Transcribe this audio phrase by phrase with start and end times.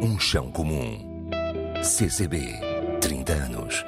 [0.00, 0.98] Um chão comum.
[1.82, 2.38] CCB,
[3.00, 3.84] 30 anos.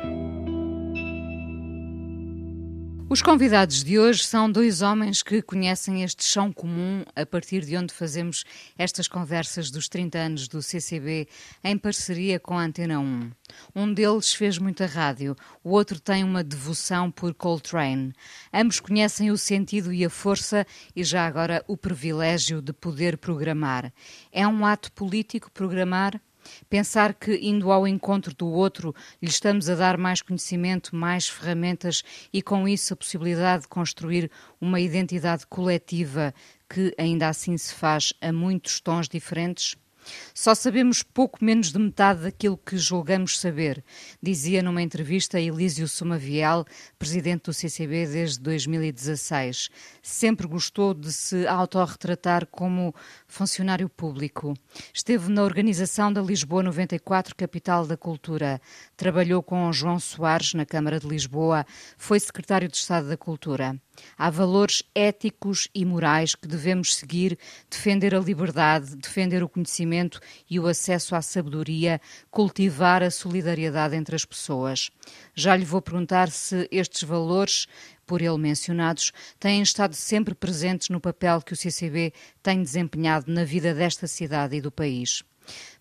[3.11, 7.75] Os convidados de hoje são dois homens que conhecem este chão comum a partir de
[7.75, 8.45] onde fazemos
[8.77, 11.27] estas conversas dos 30 anos do CCB
[11.65, 13.31] em parceria com a Antena 1.
[13.75, 15.35] Um deles fez muita rádio,
[15.65, 18.13] o outro tem uma devoção por Coltrane.
[18.53, 23.91] Ambos conhecem o sentido e a força e já agora o privilégio de poder programar.
[24.31, 26.21] É um ato político programar?
[26.69, 32.03] Pensar que, indo ao encontro do outro, lhe estamos a dar mais conhecimento, mais ferramentas
[32.33, 34.31] e, com isso, a possibilidade de construir
[34.61, 36.35] uma identidade coletiva
[36.69, 39.77] que ainda assim se faz a muitos tons diferentes?
[40.35, 43.85] Só sabemos pouco menos de metade daquilo que julgamos saber,
[44.23, 46.65] dizia numa entrevista Elísio Sumaviel,
[46.99, 49.69] presidente do CCB desde 2016.
[50.03, 52.95] Sempre gostou de se autorretratar como
[53.29, 54.55] funcionário público.
[54.93, 58.61] Esteve na organização da Lisboa 94, capital da cultura.
[58.97, 61.65] Trabalhou com João Soares na Câmara de Lisboa.
[61.97, 63.79] Foi secretário de Estado da Cultura.
[64.17, 70.59] Há valores éticos e morais que devemos seguir, defender a liberdade, defender o conhecimento e
[70.59, 74.91] o acesso à sabedoria, cultivar a solidariedade entre as pessoas.
[75.35, 77.67] Já lhe vou perguntar se estes valores
[78.09, 83.45] por ele mencionados, têm estado sempre presentes no papel que o CCB tem desempenhado na
[83.45, 85.23] vida desta cidade e do país.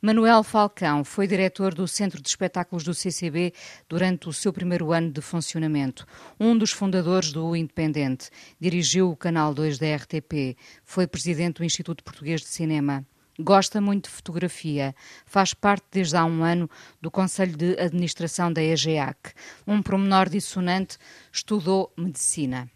[0.02, 3.54] Manuel Falcão foi diretor do Centro de Espetáculos do CCB
[3.88, 6.06] durante o seu primeiro ano de funcionamento.
[6.40, 8.30] Um dos fundadores do Independente.
[8.60, 10.58] Dirigiu o Canal 2 da RTP.
[10.84, 13.06] Foi presidente do Instituto Português de Cinema.
[13.40, 14.96] Gosta muito de fotografia.
[15.26, 16.68] Faz parte desde há um ano
[17.00, 19.32] do Conselho de Administração da EGEAC.
[19.68, 20.98] Um promenor dissonante,
[21.32, 22.68] estudou medicina.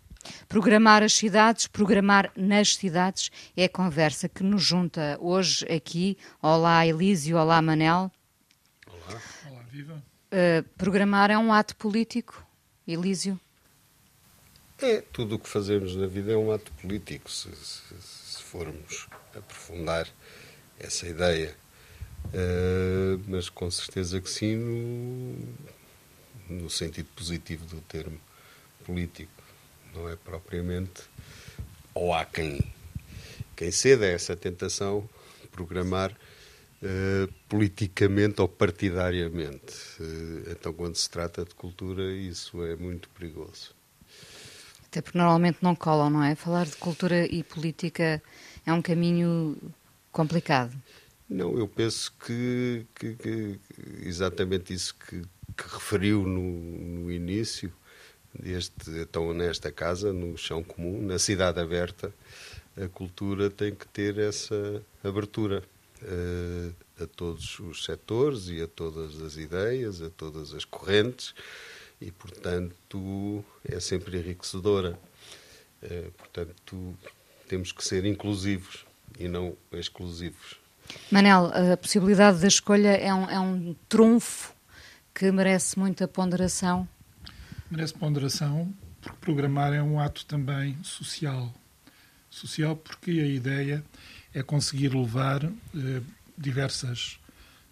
[0.48, 6.16] Programar as cidades, programar nas cidades, é a conversa que nos junta hoje aqui.
[6.40, 7.38] Olá, Elísio.
[7.38, 8.12] Olá, Manel.
[8.88, 9.22] Olá.
[9.50, 10.04] Olá, viva.
[10.32, 12.46] Uh, programar é um ato político,
[12.88, 13.40] Elísio?
[14.80, 19.08] É, tudo o que fazemos na vida é um ato político, se, se, se formos
[19.36, 20.08] aprofundar
[20.84, 21.56] essa ideia.
[22.28, 25.36] Uh, mas com certeza que sim, no,
[26.62, 28.20] no sentido positivo do termo
[28.86, 29.32] político
[29.94, 31.04] não é propriamente.
[31.94, 32.60] Ou há quem,
[33.56, 35.10] quem ceda a essa tentação,
[35.52, 39.76] programar uh, politicamente ou partidariamente.
[40.00, 43.76] Uh, então, quando se trata de cultura, isso é muito perigoso.
[44.86, 46.36] Até porque normalmente não colam, não é?
[46.36, 48.22] Falar de cultura e política
[48.66, 49.58] é um caminho
[50.12, 50.74] complicado.
[51.30, 53.60] Não, eu penso que, que, que
[54.04, 55.22] exatamente isso que,
[55.56, 57.72] que referiu no, no início
[58.44, 62.14] este, então, nesta casa, no chão comum, na cidade aberta,
[62.82, 65.64] a cultura tem que ter essa abertura
[66.02, 71.36] uh, a todos os setores e a todas as ideias, a todas as correntes,
[72.00, 74.98] e, portanto, é sempre enriquecedora.
[75.84, 76.98] Uh, portanto,
[77.48, 78.86] temos que ser inclusivos
[79.20, 80.60] e não exclusivos.
[81.10, 84.54] Manel, a possibilidade da escolha é um, é um trunfo
[85.14, 86.88] que merece muita ponderação
[87.72, 91.52] merece ponderação, porque programar é um ato também social.
[92.30, 93.84] Social porque a ideia
[94.34, 96.02] é conseguir levar eh,
[96.38, 97.18] diversas,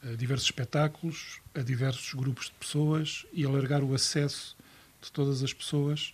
[0.04, 4.56] eh, diversos espetáculos a diversos grupos de pessoas e alargar o acesso
[5.02, 6.14] de todas as pessoas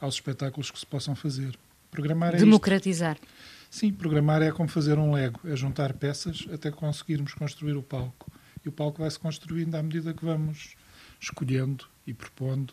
[0.00, 1.58] aos espetáculos que se possam fazer.
[1.90, 3.16] Programar é Democratizar.
[3.16, 3.28] Isto.
[3.70, 8.30] Sim, programar é como fazer um lego, é juntar peças até conseguirmos construir o palco.
[8.64, 10.74] E o palco vai se construindo à medida que vamos
[11.20, 12.72] escolhendo e propondo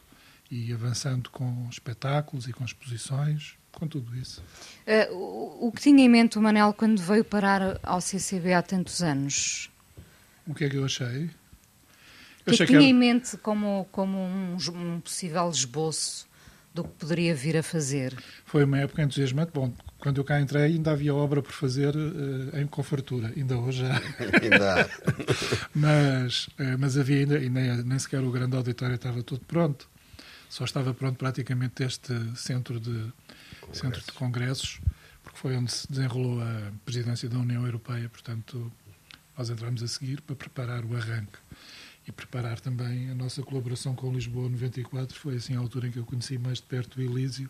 [0.50, 4.42] e avançando com espetáculos e com exposições, com tudo isso.
[5.12, 9.02] Uh, o, que tinha em mente o Manel quando veio parar ao CCB há tantos
[9.02, 9.70] anos?
[10.48, 11.30] O que é que eu achei?
[12.48, 12.88] O que, é que tinha era...
[12.88, 16.28] em mente como, como um, um, possível esboço
[16.76, 18.16] do que poderia vir a fazer?
[18.46, 19.52] Foi uma época entusiasmante.
[19.54, 23.86] Bom, quando eu cá entrei ainda havia obra por fazer uh, em Confartura, ainda hoje
[23.86, 23.96] há.
[24.42, 24.90] ainda
[25.74, 29.90] mas, uh, mas havia ainda, e nem, nem sequer o grande auditório estava tudo pronto
[30.56, 33.12] só estava pronto praticamente este centro de,
[33.74, 34.80] centro de congressos,
[35.22, 38.72] porque foi onde se desenrolou a presidência da União Europeia, portanto,
[39.38, 41.38] nós entramos a seguir para preparar o arranque
[42.08, 45.18] e preparar também a nossa colaboração com Lisboa 94.
[45.18, 47.50] Foi assim a altura em que eu conheci mais de perto o Elísio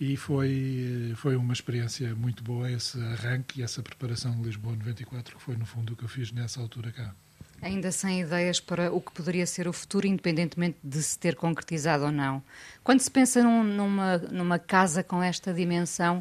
[0.00, 5.36] e foi, foi uma experiência muito boa esse arranque e essa preparação de Lisboa 94,
[5.36, 7.14] que foi no fundo o que eu fiz nessa altura cá.
[7.60, 12.04] Ainda sem ideias para o que poderia ser o futuro, independentemente de se ter concretizado
[12.04, 12.42] ou não.
[12.82, 16.20] Quando se pensa num, numa, numa casa com esta dimensão,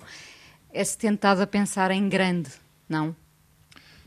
[0.72, 2.52] é-se tentado a pensar em grande,
[2.88, 3.16] não?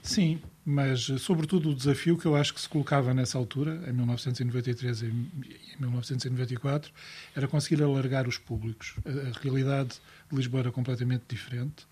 [0.01, 5.03] Sim, mas sobretudo o desafio que eu acho que se colocava nessa altura, em 1993
[5.03, 5.31] e em
[5.79, 6.91] 1994,
[7.37, 8.95] era conseguir alargar os públicos.
[9.05, 10.01] A realidade
[10.31, 11.87] de Lisboa era completamente diferente.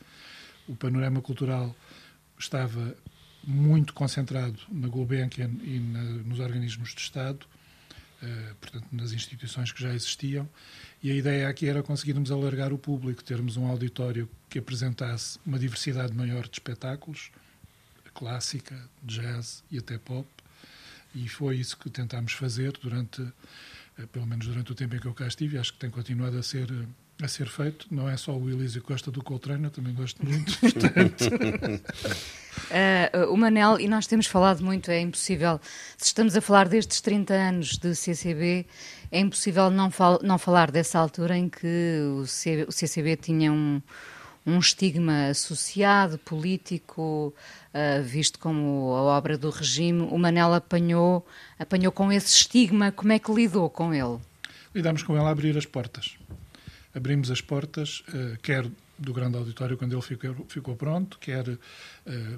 [0.67, 1.77] O panorama cultural
[2.39, 2.97] estava
[3.45, 7.45] muito concentrado na Gulbenkian e na, nos organismos de Estado,
[8.23, 10.49] uh, portanto, nas instituições que já existiam,
[11.03, 15.59] e a ideia aqui era conseguirmos alargar o público, termos um auditório que apresentasse uma
[15.59, 17.31] diversidade maior de espetáculos,
[18.15, 20.27] clássica, jazz e até pop,
[21.15, 25.07] e foi isso que tentámos fazer durante, uh, pelo menos durante o tempo em que
[25.07, 26.89] eu cá estive, e acho que tem continuado a ser uh,
[27.23, 27.87] a ser feito.
[27.91, 31.23] Não é só o Elísio Costa do Coltrane, eu também gosto muito, portanto.
[32.71, 35.61] uh, o Manel, e nós temos falado muito, é impossível,
[35.97, 38.67] se estamos a falar destes 30 anos de CCB,
[39.11, 43.53] é impossível não, fal não falar dessa altura em que o, C o CCB tinha
[43.53, 43.81] um,
[44.45, 47.35] um estigma associado, político,
[47.75, 50.03] uh, visto como a obra do regime.
[50.11, 51.27] O Manel apanhou,
[51.59, 54.19] apanhou com esse estigma, como é que lidou com ele?
[54.75, 56.17] Lidamos com ele a abrir as portas
[56.95, 58.67] abrimos as portas, uh, quer
[58.99, 61.59] do grande auditório quando ele ficou, ficou pronto, quer uh,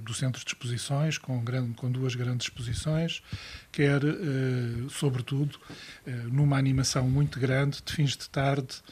[0.03, 3.23] do centro de exposições, com, grande, com duas grandes exposições,
[3.71, 5.59] quer, uh, sobretudo,
[6.31, 8.83] numa animação muito grande de fins de tarde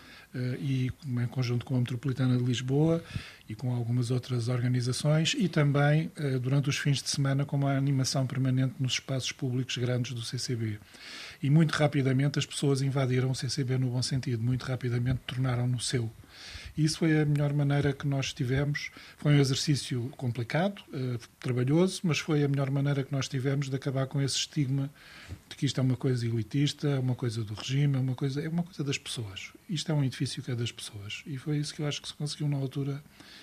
[0.58, 3.04] e em conjunto com a Metropolitana de Lisboa
[3.46, 6.10] e com algumas outras organizações, e também
[6.40, 10.78] durante os fins de semana com uma animação permanente nos espaços públicos grandes do CCB
[11.42, 16.10] e muito rapidamente as pessoas invadiram o CCB no bom sentido, muito rapidamente tornaram-no seu.
[16.76, 18.90] Isso foi a melhor maneira que nós tivemos.
[19.18, 23.76] Foi um exercício complicado, uh, trabalhoso, mas foi a melhor maneira que nós tivemos de
[23.76, 24.90] acabar com esse estigma
[25.48, 28.40] de que isto é uma coisa elitista, é uma coisa do regime, é uma coisa,
[28.40, 29.50] é uma coisa das pessoas.
[29.68, 31.22] Isto é um edifício que é das pessoas.
[31.26, 33.02] E foi isso que eu acho que se conseguiu na altura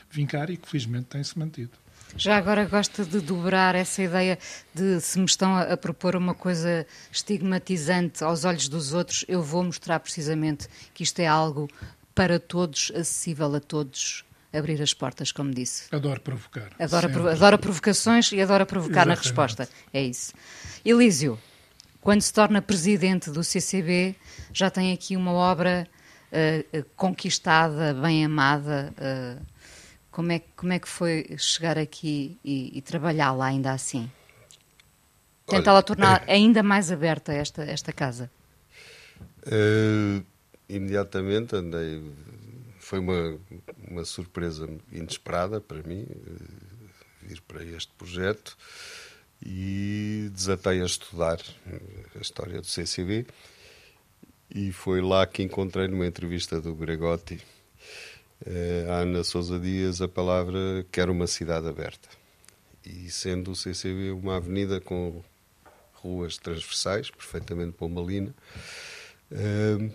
[0.10, 1.72] vincar e que felizmente tem-se mantido.
[2.18, 4.40] Já agora gosta de dobrar essa ideia
[4.74, 9.64] de se me estão a, propor uma coisa estigmatizante aos olhos dos outros, eu vou
[9.64, 11.70] mostrar precisamente que isto é algo
[12.19, 15.83] para todos, acessível a todos, abrir as portas, como disse.
[15.89, 16.69] Adoro provocar.
[16.77, 19.18] Adoro, adoro provocações e adoro provocar Exatamente.
[19.19, 19.69] na resposta.
[19.94, 20.33] É isso.
[20.83, 21.39] Elísio,
[22.01, 24.18] quando se torna presidente do CCB,
[24.51, 25.88] já tem aqui uma obra
[26.33, 28.94] uh, conquistada, bem amada.
[28.98, 29.42] Uh,
[30.12, 34.12] como é, como é que foi chegar aqui e, e trabalhar lá ainda assim?
[35.48, 38.30] Tentá-la tornar ainda mais aberta esta, esta casa?
[39.48, 40.22] Uh,
[40.69, 42.01] imediatamente andei.
[42.80, 43.39] Foi uma,
[43.89, 46.89] uma surpresa inesperada para mim uh,
[47.21, 48.57] vir para este projeto
[49.45, 51.39] e desatei a estudar
[52.16, 53.25] a história do CCB.
[54.54, 57.39] E foi lá que encontrei numa entrevista do Gregotti
[58.45, 62.10] eh, a Ana Sousa Dias a palavra quer uma cidade aberta.
[62.86, 65.22] E sendo o CCB uma avenida com
[65.94, 68.33] ruas transversais, perfeitamente pombalina,
[69.31, 69.92] uh,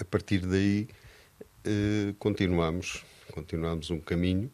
[0.00, 0.88] a partir daí
[1.66, 4.50] uh, continuamos, continuamos um caminho,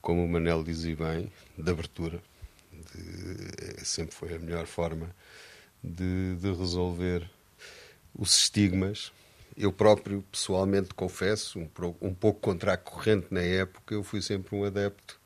[0.00, 2.22] como o Manel dizia bem, de abertura.
[2.72, 5.14] De, sempre foi a melhor forma
[5.82, 7.28] de, de resolver
[8.14, 9.12] os estigmas
[9.58, 11.68] eu próprio, pessoalmente, confesso, um,
[12.00, 15.20] um pouco contra a corrente na época, eu fui sempre um adepto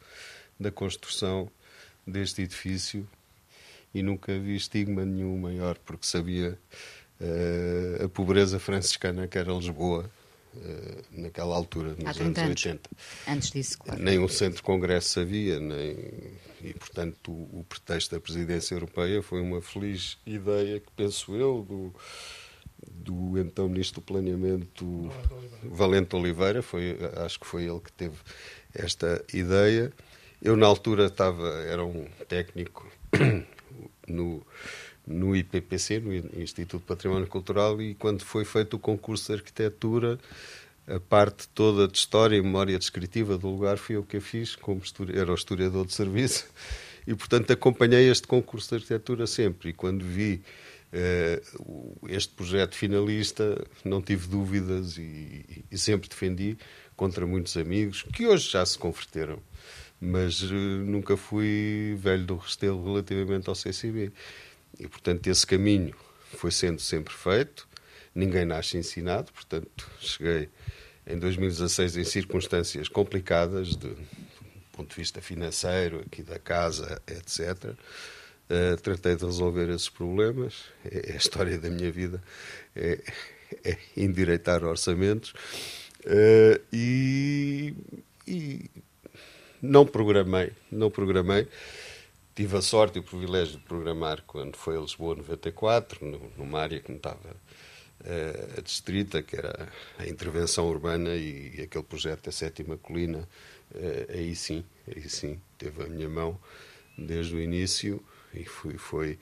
[0.59, 1.51] da construção
[2.07, 3.07] deste edifício
[3.93, 6.59] e nunca vi estigma nenhum maior, porque sabia
[8.05, 10.11] a pobreza franciscana que era Lisboa
[10.55, 12.91] uh, naquela altura, nos anos 80.
[13.29, 14.03] Antes disso, claro.
[14.03, 15.97] Nem um centro de congresso havia, nem...
[16.63, 21.65] e portanto o, o pretexto da presidência europeia foi uma feliz ideia que, penso eu,
[21.69, 21.95] do
[22.91, 25.11] do então ministro do Planeamento
[25.63, 28.17] Valente Oliveira, foi, acho que foi ele que teve
[28.75, 29.93] esta ideia.
[30.41, 32.91] Eu na altura estava, era um técnico
[34.09, 34.45] no,
[35.07, 40.19] no IPPC, no Instituto de Património Cultural, e quando foi feito o concurso de arquitetura,
[40.87, 44.57] a parte toda de história e memória descritiva do lugar fui eu que a fiz,
[44.57, 44.83] como
[45.15, 46.47] era o historiador de serviço,
[47.07, 49.71] e portanto acompanhei este concurso de arquitetura sempre.
[49.71, 50.43] E quando vi
[50.93, 51.41] eh,
[52.09, 56.59] este projeto finalista não tive dúvidas e, e, sempre defendi
[56.95, 59.39] contra muitos amigos que hoje já se converteram,
[59.99, 64.13] mas uh, nunca fui velho do restelo relativamente ao CCB.
[64.79, 65.95] E, portanto, esse caminho
[66.37, 67.69] foi sendo sempre feito,
[68.15, 70.49] ninguém nasce ensinado, portanto, cheguei
[71.07, 73.97] em 2016 em circunstâncias complicadas, de, do
[74.73, 77.75] ponto de vista financeiro, aqui da casa, etc.
[78.51, 80.65] Uh, tratei de resolver esses problemas.
[80.85, 82.23] É, é, a história da minha vida.
[82.75, 82.99] É,
[83.65, 85.35] é endireitar orçamentos.
[86.05, 87.75] Uh, e,
[88.27, 88.71] e,
[89.61, 91.47] não programei, não programei.
[92.35, 96.81] Tive a sorte e o privilégio de programar quando foi a Lisboa 94, numa área
[96.81, 97.37] que não estava
[98.01, 103.29] uh, distrita, que era a intervenção urbana e, e aquele projeto da Sétima Colina,
[103.75, 106.39] uh, aí sim, aí sim, teve a minha mão
[106.97, 108.03] desde o início
[108.35, 109.19] e foi, foi,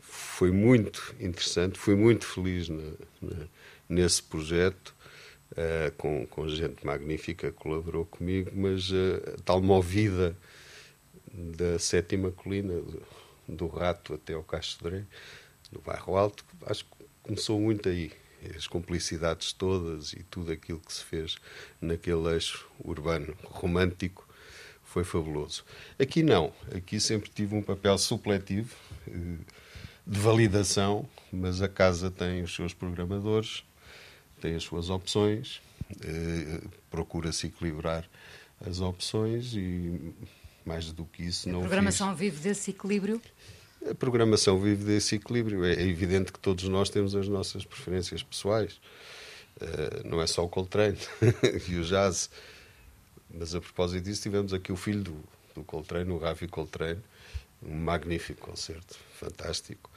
[0.00, 3.46] foi muito interessante, fui muito feliz na, na,
[3.88, 4.94] nesse projeto.
[5.52, 8.90] Uh, com, com gente magnífica que colaborou comigo, mas
[9.44, 10.34] tal movida
[11.32, 12.74] da sétima colina,
[13.48, 15.04] do, Rato até ao Castro
[15.70, 18.12] no bairro Alto, acho que começou muito aí.
[18.56, 21.36] As complicidades todas e tudo aquilo que se fez
[21.80, 24.28] naquele eixo urbano romântico
[24.82, 25.64] foi fabuloso.
[25.98, 28.74] Aqui não, aqui sempre tive um papel supletivo
[29.06, 29.36] eh,
[30.04, 33.64] de validação, mas a casa tem os seus programadores,
[34.40, 35.62] tem as suas opções,
[36.02, 36.60] eh,
[36.90, 38.10] procura-se equilibrar
[38.60, 40.12] as opções e
[40.64, 42.18] mais do que isso a não A programação fiz.
[42.18, 43.20] vive desse equilíbrio?
[43.88, 45.64] A programação vive desse equilíbrio.
[45.64, 48.80] É evidente que todos nós temos as nossas preferências pessoais.
[49.60, 50.98] Uh, não é só o Coltrane
[51.68, 52.30] e o jazz.
[53.28, 57.00] Mas a propósito disso, tivemos aqui o filho do, do Coltrane, o Ravi Coltrane,
[57.62, 59.90] um magnífico concerto, fantástico.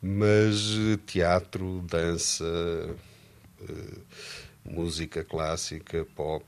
[0.00, 4.00] Mas uh, teatro, dança, uh,
[4.64, 6.44] música clássica, pop,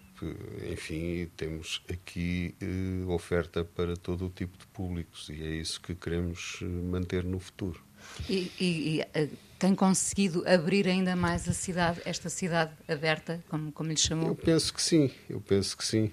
[0.70, 5.94] enfim, temos aqui uh, oferta para todo o tipo de públicos e é isso que
[5.94, 7.82] queremos eh, manter no futuro.
[8.28, 13.70] E, e, e uh, tem conseguido abrir ainda mais a cidade, esta cidade aberta, como,
[13.72, 14.28] como lhe chamou?
[14.28, 16.10] Eu penso que sim, eu penso que sim.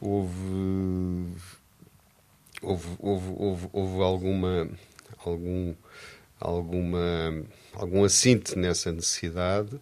[0.00, 1.32] Houve,
[2.60, 4.68] houve, houve, houve, houve alguma,
[5.24, 5.74] algum,
[6.40, 9.76] alguma, algum assinte nessa necessidade.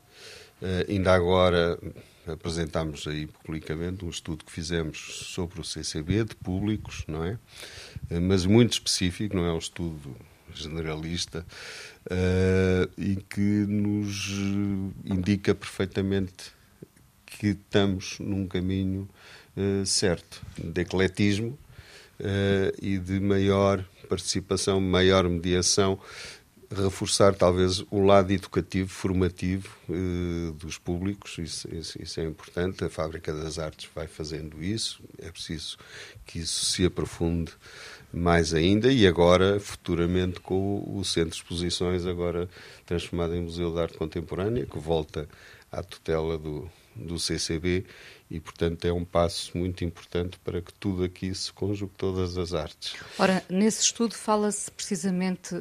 [0.63, 1.79] Uh, ainda agora
[2.27, 4.99] apresentámos aí publicamente um estudo que fizemos
[5.35, 7.39] sobre o CCB, de públicos, não é?
[8.11, 10.17] Eh, mas muito específico, não é um estudo
[10.55, 11.45] generalista,
[12.07, 14.29] uh, e que nos
[15.05, 16.53] indica perfeitamente
[17.27, 19.09] que estamos num caminho
[19.57, 21.59] uh, certo de ecletismo
[22.21, 25.99] uh, e de maior participação, maior mediação
[26.83, 32.85] reforçar talvez o lado educativo, formativo eh, dos públicos, isso, isso, isso, é importante.
[32.85, 35.77] A Fábrica das Artes vai fazendo isso, é preciso
[36.27, 37.53] que isso se aprofunde
[38.13, 38.93] mais ainda.
[38.93, 42.49] E agora, futuramente, com o Centro de Exposições, agora
[42.87, 45.29] transformado em Museu de Arte Contemporânea, que volta
[45.71, 47.85] à tutela do, do CCB
[48.31, 52.53] e, portanto, é um passo muito importante para que tudo aqui se conjugue, todas as
[52.53, 52.95] artes.
[53.19, 55.55] Ora, nesse estudo fala-se precisamente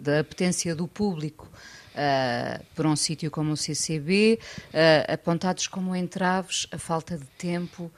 [0.00, 1.48] da apetência do público
[1.90, 7.90] uh, por um sítio como o CCB, uh, apontados como entraves a falta de tempo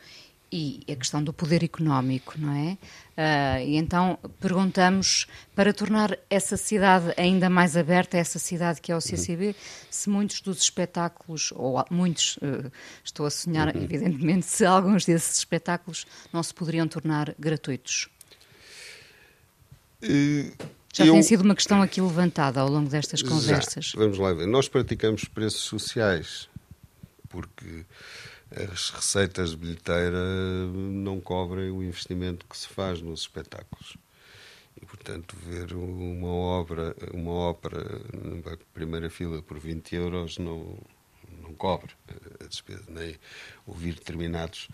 [0.52, 2.76] e a questão do poder económico, não é?
[3.12, 8.96] Uh, e então perguntamos, para tornar essa cidade ainda mais aberta, essa cidade que é
[8.96, 9.56] o CCB,
[9.90, 12.70] se muitos dos espetáculos, ou muitos, uh,
[13.02, 13.82] estou a sonhar, uhum.
[13.82, 18.10] evidentemente, se alguns desses espetáculos não se poderiam tornar gratuitos.
[20.02, 20.52] Uh,
[20.92, 21.14] Já eu...
[21.14, 23.86] tem sido uma questão aqui levantada ao longo destas conversas.
[23.86, 23.98] Já.
[23.98, 24.46] Vamos lá ver.
[24.46, 26.46] Nós praticamos preços sociais,
[27.30, 27.86] porque
[28.56, 30.18] as receitas de bilheteira
[30.74, 33.96] não cobrem o investimento que se faz nos espetáculos.
[34.80, 37.82] E, portanto, ver uma obra, uma ópera
[38.12, 40.78] na primeira fila por 20 euros não,
[41.40, 41.92] não cobre
[42.40, 43.16] a despesa, nem
[43.66, 44.68] ouvir determinados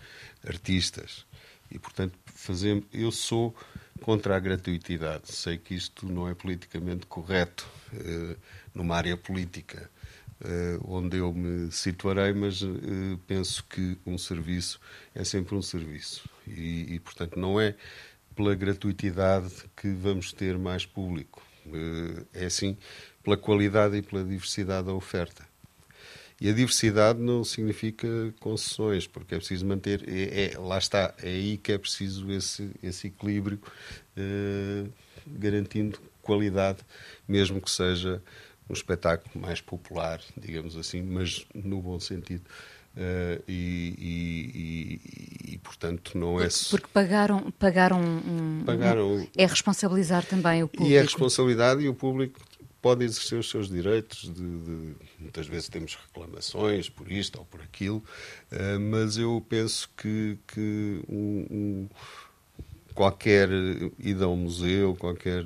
[0.45, 1.25] artistas.
[1.69, 3.55] E, portanto, fazemos, eu sou
[4.01, 5.31] contra a gratuitidade.
[5.31, 8.35] Sei que isto não é politicamente correto eh,
[8.73, 9.89] numa área política
[10.85, 12.77] onde eu me situarei, mas uh,
[13.27, 14.79] penso que um serviço
[15.13, 16.29] é sempre um serviço.
[16.47, 17.75] E, e, portanto, não é
[18.35, 21.41] pela gratuitidade que vamos ter mais público.
[21.65, 22.77] Uh, é sim
[23.21, 25.47] pela qualidade e pela diversidade da oferta.
[26.39, 28.07] E a diversidade não significa
[28.39, 30.07] concessões, porque é preciso manter.
[30.07, 33.59] É, é, lá está, é aí que é preciso esse, esse equilíbrio,
[35.27, 36.79] garantindo qualidade,
[37.27, 38.23] mesmo que seja
[38.69, 42.43] um espetáculo mais popular, digamos assim, mas no bom sentido.
[42.95, 50.25] Uh, e, e, e, portanto não é porque pagaram pagaram, um, pagaram um, é responsabilizar
[50.25, 52.39] também o público e é responsabilidade e o público
[52.81, 57.61] pode exercer os seus direitos de, de, muitas vezes temos reclamações por isto ou por
[57.61, 58.03] aquilo
[58.51, 61.89] uh, mas eu penso que, que um, um
[62.99, 63.47] qualquer
[63.97, 65.45] ida ao museu, qualquer.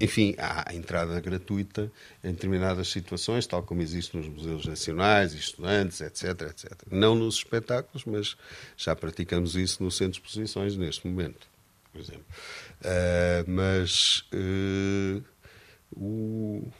[0.00, 1.88] Enfim, há entrada gratuita
[2.24, 6.72] em determinadas situações, tal como existe nos museus nacionais, estudantes, etc, etc.
[6.90, 8.36] Não nos espetáculos, mas
[8.76, 11.46] já praticamos isso no centro de exposições neste momento.
[11.92, 12.24] por exemplo.
[12.80, 15.24] Uh, mas uh,
[15.92, 16.72] o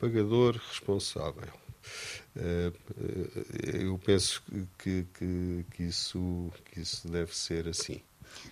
[0.00, 1.52] pagador responsável.
[3.72, 4.42] eu penso
[4.76, 8.02] que, que, que, isso, que isso deve ser assim.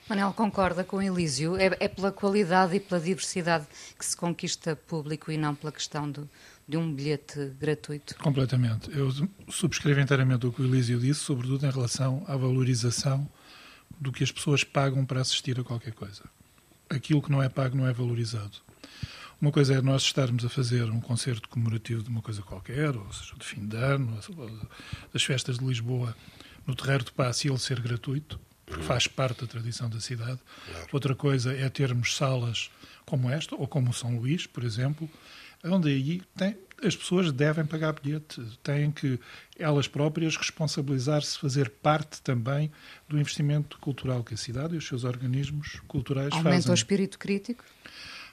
[0.08, 1.56] Manel concorda com Elísio.
[1.56, 3.66] É, é, pela qualidade e pela diversidade
[3.98, 6.28] que se conquista público e não pela questão do,
[6.66, 8.14] de um bilhete gratuito?
[8.16, 8.90] Completamente.
[8.96, 9.10] Eu
[9.48, 13.28] subscrevo inteiramente o que o Elísio disse, sobretudo em relação à valorização
[14.00, 16.22] do que as pessoas pagam para assistir a qualquer coisa.
[16.90, 18.58] Aquilo que não é pago não é valorizado.
[19.40, 23.12] Uma coisa é nós estarmos a fazer um concerto comemorativo de uma coisa qualquer, ou
[23.12, 24.16] seja, de fim de ano,
[25.12, 26.14] das festas de Lisboa,
[26.64, 28.38] no Terreiro de Paz e ele ser gratuito,
[28.72, 30.40] porque faz parte da tradição da cidade.
[30.66, 30.88] Claro.
[30.92, 32.70] Outra coisa é termos salas
[33.04, 35.08] como esta, ou como São Luís, por exemplo,
[35.62, 39.20] onde aí tem, as pessoas devem pagar bilhete, têm que
[39.58, 42.72] elas próprias responsabilizar-se, fazer parte também
[43.08, 46.52] do investimento cultural que a cidade e os seus organismos culturais aumenta fazem.
[46.52, 47.64] Aumenta o espírito crítico?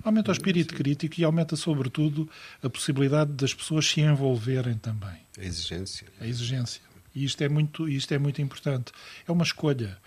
[0.02, 2.30] Aumenta o espírito crítico e aumenta, sobretudo,
[2.64, 5.20] a possibilidade das pessoas se envolverem também.
[5.38, 6.08] A exigência.
[6.22, 6.82] A exigência.
[7.14, 8.92] E isto é muito, isto é muito importante.
[9.28, 9.98] É uma escolha.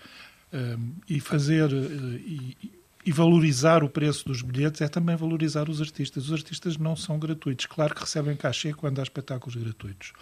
[1.09, 1.71] E fazer.
[1.71, 6.25] Uh, e, e valorizar o preço dos bilhetes é também valorizar os artistas.
[6.25, 7.65] Os artistas não são gratuitos.
[7.65, 10.13] Claro que recebem cachê quando há espetáculos gratuitos.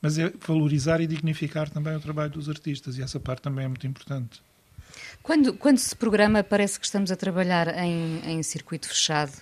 [0.00, 2.96] Mas é valorizar e dignificar também o trabalho dos artistas.
[2.96, 4.40] E essa parte também é muito importante.
[5.22, 9.32] Quando, quando se programa, parece que estamos a trabalhar em, em circuito fechado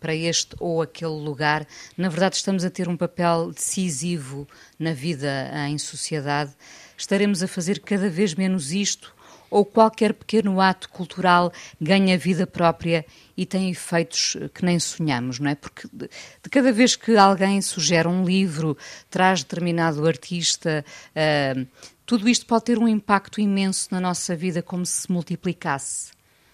[0.00, 1.66] para este ou aquele lugar.
[1.96, 6.52] Na verdade, estamos a ter um papel decisivo na vida em sociedade.
[6.96, 9.14] Estaremos a fazer cada vez menos isto
[9.50, 13.04] ou qualquer pequeno ato cultural ganha vida própria
[13.36, 15.54] e tem efeitos que nem sonhamos, não é?
[15.54, 16.08] Porque de,
[16.50, 18.76] cada vez que alguém sugere um livro,
[19.10, 21.66] traz determinado artista, uh,
[22.06, 26.12] tudo isto pode ter um impacto imenso na nossa vida, como se multiplicasse.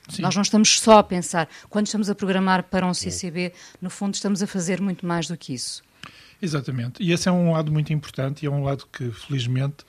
[0.09, 0.23] Sim.
[0.23, 4.15] Nós não estamos só a pensar, quando estamos a programar para um CCB, no fundo
[4.15, 5.84] estamos a fazer muito mais do que isso.
[6.45, 7.03] Exatamente.
[7.03, 9.85] E esse é um lado muito importante e é um lado que, felizmente,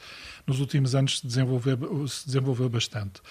[0.48, 3.22] nos últimos anos se desenvolveu, se desenvolveu bastante.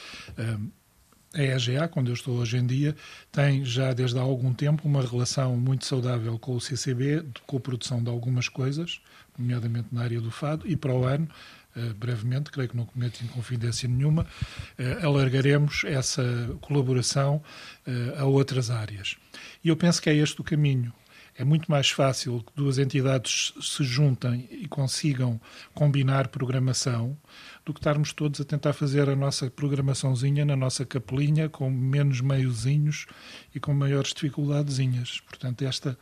[1.35, 2.95] A EGA, quando eu estou hoje em dia,
[3.33, 7.61] tem já desde há algum tempo uma relação muito saudável com o CCB, com a
[7.61, 9.01] produção de algumas coisas,
[9.37, 11.29] nomeadamente na área do fado, e para o ano,
[11.77, 16.23] Uh, brevemente, creio que não cometo inconfidência nenhuma, uh, alargaremos essa
[16.61, 17.43] colaboração
[17.85, 19.17] uh, a outras áreas.
[19.65, 20.93] E eu penso que é este o caminho
[21.37, 25.41] é muito mais fácil que duas entidades se juntem e consigam
[25.75, 27.17] combinar programação
[27.65, 32.21] do que estarmos todos a tentar fazer a nossa programaçãozinha na nossa capelinha com menos
[32.21, 33.07] meiozinhos
[33.55, 35.21] e com maiores dificuldadezinhas.
[35.21, 35.99] Portanto, esta,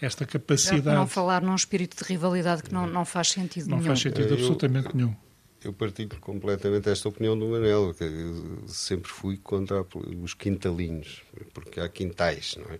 [0.00, 0.84] esta capacidade...
[0.84, 3.88] Já não falar num espírito de rivalidade que não, não faz sentido não nenhum.
[3.88, 5.16] Não faz sentido eu, absolutamente nenhum.
[5.62, 9.82] Eu partilho completamente esta opinião do Manel, que eu sempre fui contra
[10.22, 11.22] os quintalinhos,
[11.54, 12.78] porque há quintais, não é?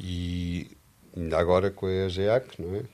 [0.00, 0.68] E
[1.16, 2.84] ainda agora com a EGEAC, não é?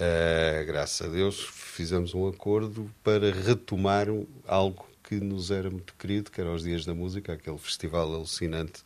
[0.00, 1.40] Uh, graças a Deus
[1.72, 4.06] fizemos um acordo para retomar
[4.46, 8.82] algo que nos era muito querido, que era os Dias da Música, aquele festival alucinante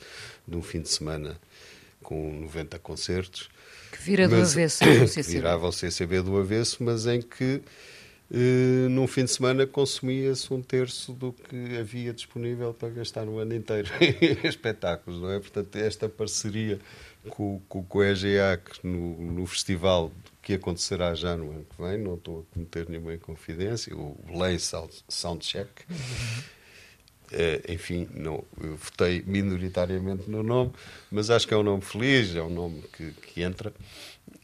[0.47, 1.39] de um fim de semana
[2.03, 3.49] com 90 concertos.
[3.93, 5.33] Que vira do avesso do CCB.
[5.39, 7.63] virava o CCB do avesso, mas em que
[8.31, 13.39] uh, num fim de semana consumia-se um terço do que havia disponível para gastar no
[13.39, 15.41] ano inteiro em espetáculos, não é?
[15.41, 16.79] Portanto, esta parceria
[17.29, 20.13] com, com, com o EGAC no, no festival
[20.43, 24.59] que acontecerá já no ano que vem, não estou a cometer nenhuma inconfidência, o Lay
[24.59, 25.71] Soundcheck.
[25.91, 26.57] Uhum.
[27.33, 30.71] Uh, enfim, não, eu votei minoritariamente no nome,
[31.11, 33.73] mas acho que é um nome feliz, é um nome que, que entra.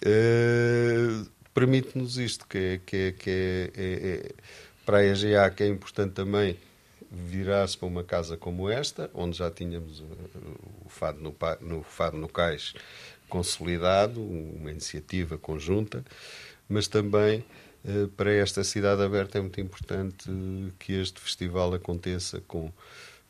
[0.05, 4.31] Uh, Permite-nos isto, que, é, que, é, que é, é, é,
[4.87, 6.57] para a EGA que é importante também
[7.11, 10.07] virar-se para uma casa como esta, onde já tínhamos uh,
[10.85, 12.73] o Fado no, no, Fado no Cais
[13.29, 16.03] consolidado, uma iniciativa conjunta,
[16.69, 17.45] mas também
[17.85, 20.31] uh, para esta cidade aberta é muito importante
[20.79, 22.73] que este festival aconteça com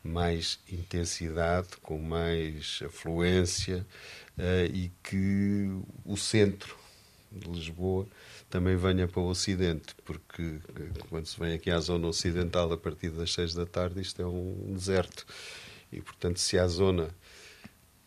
[0.01, 3.85] mais intensidade, com mais afluência
[4.37, 5.69] uh, e que
[6.05, 6.82] o centro
[7.33, 8.07] de Lisboa
[8.49, 10.59] também venha para o Ocidente, porque
[11.09, 14.25] quando se vem aqui à zona ocidental a partir das seis da tarde, isto é
[14.25, 15.25] um deserto.
[15.91, 17.09] E, portanto, se há zona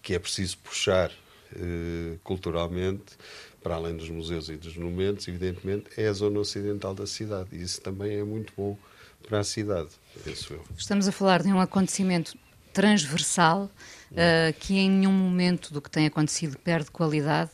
[0.03, 1.11] que é preciso puxar
[1.55, 3.17] eh, culturalmente,
[3.63, 7.49] para além dos museus e dos monumentos, evidentemente, é a zona ocidental da cidade.
[7.53, 8.79] E isso também é muito bom
[9.27, 9.89] para a cidade,
[10.23, 10.65] penso eu.
[10.77, 12.39] Estamos a falar de um acontecimento
[12.73, 13.65] transversal
[14.13, 17.51] uh, que em nenhum momento do que tem acontecido perde qualidade.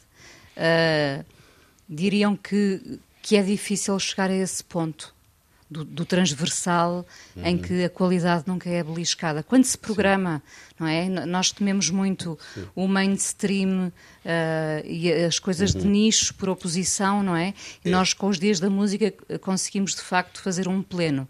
[0.57, 1.25] Uh,
[1.89, 5.15] diriam que, que é difícil chegar a esse ponto
[5.73, 7.47] do, do transversal uhum.
[7.47, 9.43] em que a qualidade nunca é beliscada.
[9.43, 10.75] Quando se programa, Sim.
[10.79, 11.09] não é?
[11.27, 12.67] Nós tememos muito Sim.
[12.75, 13.93] o mainstream uh,
[14.87, 15.81] e as coisas uhum.
[15.81, 17.55] de nicho por oposição, não é?
[17.85, 17.91] E é.
[17.91, 21.27] nós com os dias da música conseguimos de facto fazer um pleno.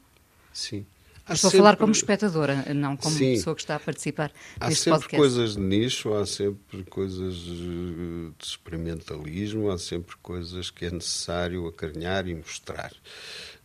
[0.52, 0.84] Sim.
[1.32, 1.58] Estou sempre...
[1.58, 3.34] a falar como espectadora, não como Sim.
[3.34, 5.06] pessoa que está a participar há neste podcast.
[5.06, 10.90] Há sempre coisas de nicho, há sempre coisas de experimentalismo, há sempre coisas que é
[10.90, 12.92] necessário acarinhar e mostrar.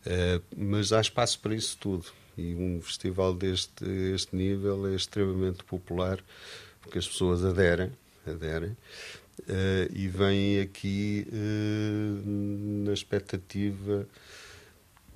[0.05, 2.05] Uh, mas há espaço para isso tudo.
[2.37, 6.23] E um festival deste este nível é extremamente popular
[6.81, 7.91] porque as pessoas aderem,
[8.25, 12.29] aderem uh, e vêm aqui uh,
[12.85, 14.07] na expectativa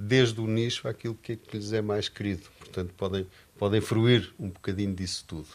[0.01, 2.43] desde o nicho àquilo que, é que lhes é mais querido.
[2.57, 5.47] Portanto, podem, podem fruir um bocadinho disso tudo.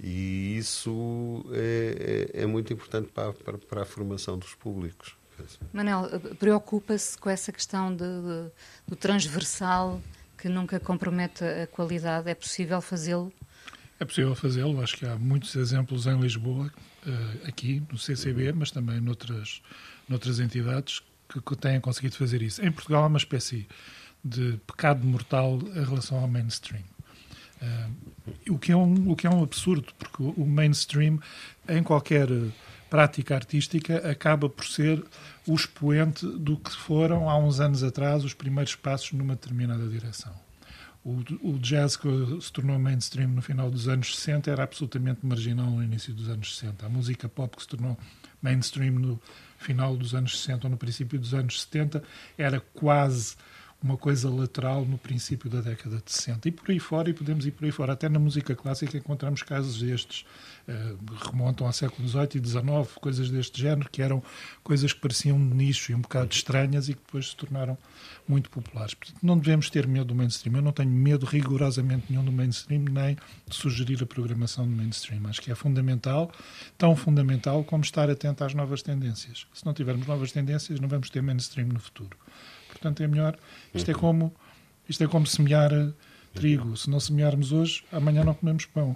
[0.00, 5.16] E isso é, é, é muito importante para, para, para, a formação dos públicos.
[5.72, 8.50] Manel, preocupa-se com essa questão de, de,
[8.86, 10.00] do transversal
[10.38, 12.28] que nunca compromete a qualidade?
[12.30, 13.32] É possível fazê-lo?
[14.00, 14.80] É possível fazê-lo.
[14.82, 16.72] Acho que há muitos exemplos em Lisboa,
[17.06, 19.62] eh, aqui no CCB, mas também noutras,
[20.08, 21.02] noutras entidades,
[21.40, 22.64] que têm conseguido fazer isso.
[22.64, 23.66] Em Portugal há uma espécie
[24.24, 26.82] de pecado mortal em relação ao mainstream.
[27.62, 31.18] Uh, o, que é um, o que é um absurdo, porque o mainstream,
[31.68, 32.28] em qualquer
[32.90, 35.02] prática artística, acaba por ser
[35.46, 40.32] o expoente do que foram, há uns anos atrás, os primeiros passos numa determinada direção.
[41.04, 42.08] O, o jazz que
[42.40, 46.56] se tornou mainstream no final dos anos 60 era absolutamente marginal no início dos anos
[46.56, 46.86] 60.
[46.86, 47.98] A música pop que se tornou
[48.40, 49.20] mainstream no
[49.64, 52.02] final dos anos 60 ou no princípio dos anos 70
[52.36, 53.36] era quase
[53.84, 56.48] uma coisa lateral no princípio da década de 60.
[56.48, 57.92] E por aí fora, e podemos ir por aí fora.
[57.92, 60.24] Até na música clássica encontramos casos destes,
[60.66, 64.22] uh, remontam ao século XVIII e XIX, coisas deste género, que eram
[64.62, 67.76] coisas que pareciam de nicho e um bocado estranhas e que depois se tornaram
[68.26, 68.94] muito populares.
[68.94, 70.56] Portanto, não devemos ter medo do mainstream.
[70.56, 73.16] Eu não tenho medo rigorosamente nenhum do mainstream, nem
[73.46, 75.20] de sugerir a programação do mainstream.
[75.26, 76.32] Acho que é fundamental,
[76.78, 79.46] tão fundamental como estar atento às novas tendências.
[79.52, 82.16] Se não tivermos novas tendências, não vamos ter mainstream no futuro.
[82.84, 83.38] Portanto, é melhor.
[83.74, 84.30] Isto é como,
[84.86, 85.88] isto é como semear eh,
[86.34, 86.76] trigo.
[86.76, 88.94] Se não semearmos hoje, amanhã não comemos pão.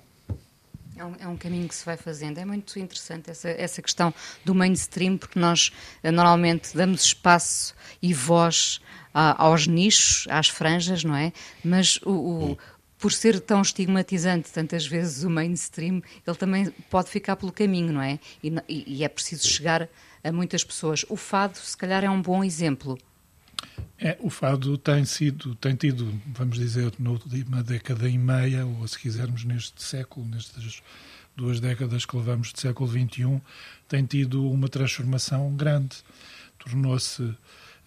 [0.95, 2.37] É um, é um, caminho que se vai fazendo.
[2.37, 4.13] É muito interessante essa, essa questão
[4.45, 5.73] do mainstream, porque nós
[6.03, 8.79] eh, normalmente damos espaço e voz
[9.15, 11.33] a, aos nichos, às franjas, não é?
[11.65, 12.59] Mas o, o,
[12.99, 18.03] por ser tão estigmatizante tantas vezes o mainstream, ele também pode ficar pelo caminho, não
[18.03, 18.19] é?
[18.43, 19.89] E, e é preciso chegar
[20.23, 21.07] a muitas pessoas.
[21.09, 22.99] O fado, se calhar, é um bom exemplo.
[24.01, 28.99] É, o fado tem sido, tem tido, vamos dizer, numa década e meia, ou se
[28.99, 30.83] quisermos neste século, nestas
[31.37, 33.41] duas décadas que levamos de século XXI,
[33.89, 35.97] tem tido uma transformação grande.
[36.59, 37.35] Tornou-se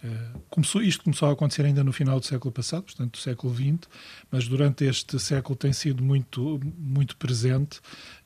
[0.03, 3.53] Uh, começou, isto começou a acontecer ainda no final do século passado, portanto, do século
[3.53, 3.87] XX,
[4.31, 7.77] mas durante este século tem sido muito, muito presente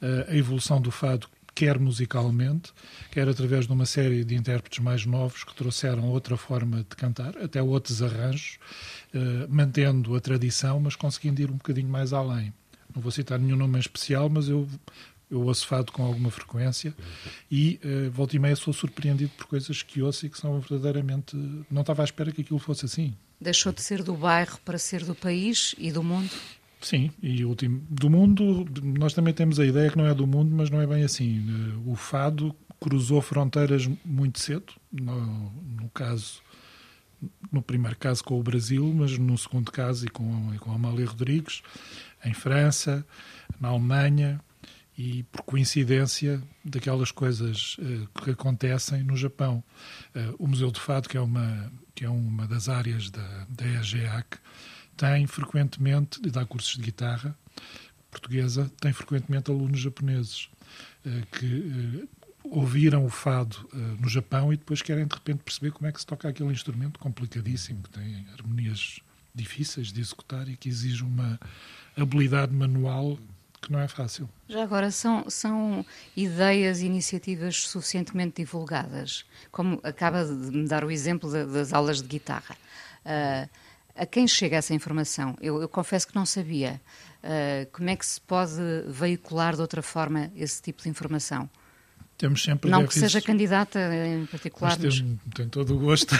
[0.02, 2.74] uh, a evolução do fado quer musicalmente,
[3.10, 7.38] quer através de uma série de intérpretes mais novos que trouxeram outra forma de cantar,
[7.38, 8.60] até outros arranjos,
[9.14, 12.54] eh, mantendo a tradição, mas conseguindo ir um bocadinho mais além.
[12.94, 14.68] Não vou citar nenhum nome em especial, mas eu
[15.30, 16.94] eu ouço fado com alguma frequência
[17.50, 21.36] e uh, volta e meia sou surpreendido por coisas que ouço e que são verdadeiramente.
[21.70, 23.16] Não estava à espera que aquilo fosse assim.
[23.42, 26.30] Deixou de ser do bairro para ser do país e do mundo?
[26.86, 28.64] Sim, e último do mundo,
[29.00, 31.44] nós também temos a ideia que não é do mundo, mas não é bem assim.
[31.84, 36.44] O fado cruzou fronteiras muito cedo, no, no caso,
[37.52, 41.08] no primeiro caso com o Brasil, mas no segundo caso e com, e com Amália
[41.08, 41.64] Rodrigues,
[42.24, 43.04] em França,
[43.60, 44.40] na Alemanha
[44.96, 49.64] e por coincidência daquelas coisas uh, que acontecem no Japão.
[50.16, 53.66] Uh, o Museu do Fado, que é uma, que é uma das áreas da, da
[53.66, 54.38] EGEAC,
[54.98, 57.36] tem frequentemente, e dá cursos de guitarra
[58.12, 60.50] portuguesa, tem frequentemente alunos japoneses
[61.06, 62.08] eh, que eh,
[62.44, 66.00] ouviram o fado eh, no Japão e depois querem de repente perceber como é que
[66.00, 69.00] se toca aquele instrumento complicadíssimo, que tem harmonias
[69.34, 71.38] difíceis de executar e que exige uma
[71.98, 73.20] habilidade manual
[73.62, 74.30] que não é fácil.
[74.48, 79.26] Já agora, são, são ideias e iniciativas suficientemente divulgadas?
[79.52, 82.56] Como acaba de me dar o exemplo das aulas de guitarra.
[83.04, 83.50] Uh,
[83.96, 85.36] a quem chega essa informação?
[85.42, 86.82] Eu, eu confesso que não sabia.
[87.24, 88.54] Uh, como é que se pode
[88.88, 91.50] veicular de outra forma esse tipo de informação?
[92.18, 94.78] Temos sempre não que seja candidata em particular.
[94.80, 96.16] Mas tem, tem todo o gosto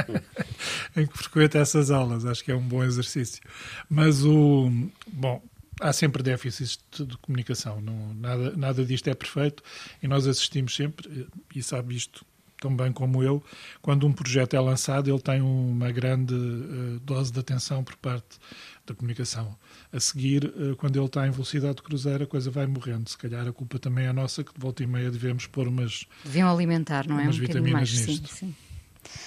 [0.96, 2.24] em que frequenta essas aulas.
[2.24, 3.42] Acho que é um bom exercício.
[3.90, 4.70] Mas o.
[5.06, 5.42] Bom,
[5.80, 7.80] há sempre déficits de comunicação.
[7.80, 9.62] Não, nada, nada disto é perfeito
[10.02, 12.24] e nós assistimos sempre, e sabe isto
[12.62, 13.42] tão bem como eu,
[13.80, 18.38] quando um projeto é lançado, ele tem uma grande uh, dose de atenção por parte
[18.86, 19.56] da comunicação.
[19.92, 23.08] A seguir, uh, quando ele está em velocidade de cruzeiro, a coisa vai morrendo.
[23.10, 26.06] Se calhar a culpa também é nossa, que de volta e meia devemos pôr umas.
[26.24, 27.24] Deviam alimentar, não é?
[27.24, 28.28] Umas um vitaminas mais, nisto.
[28.28, 28.54] Sim, sim.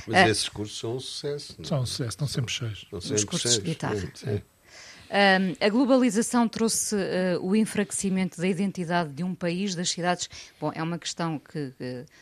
[0.07, 0.29] Mas é.
[0.29, 1.55] esses cursos são um sucesso.
[1.57, 1.65] Não?
[1.65, 2.79] São um sucesso, estão sempre cheios.
[2.83, 3.63] Estão sempre Os cursos cheios.
[3.63, 4.13] de guitarra.
[4.27, 4.41] É.
[5.59, 10.29] A globalização trouxe uh, o enfraquecimento da identidade de um país, das cidades.
[10.59, 11.73] Bom, é uma questão que,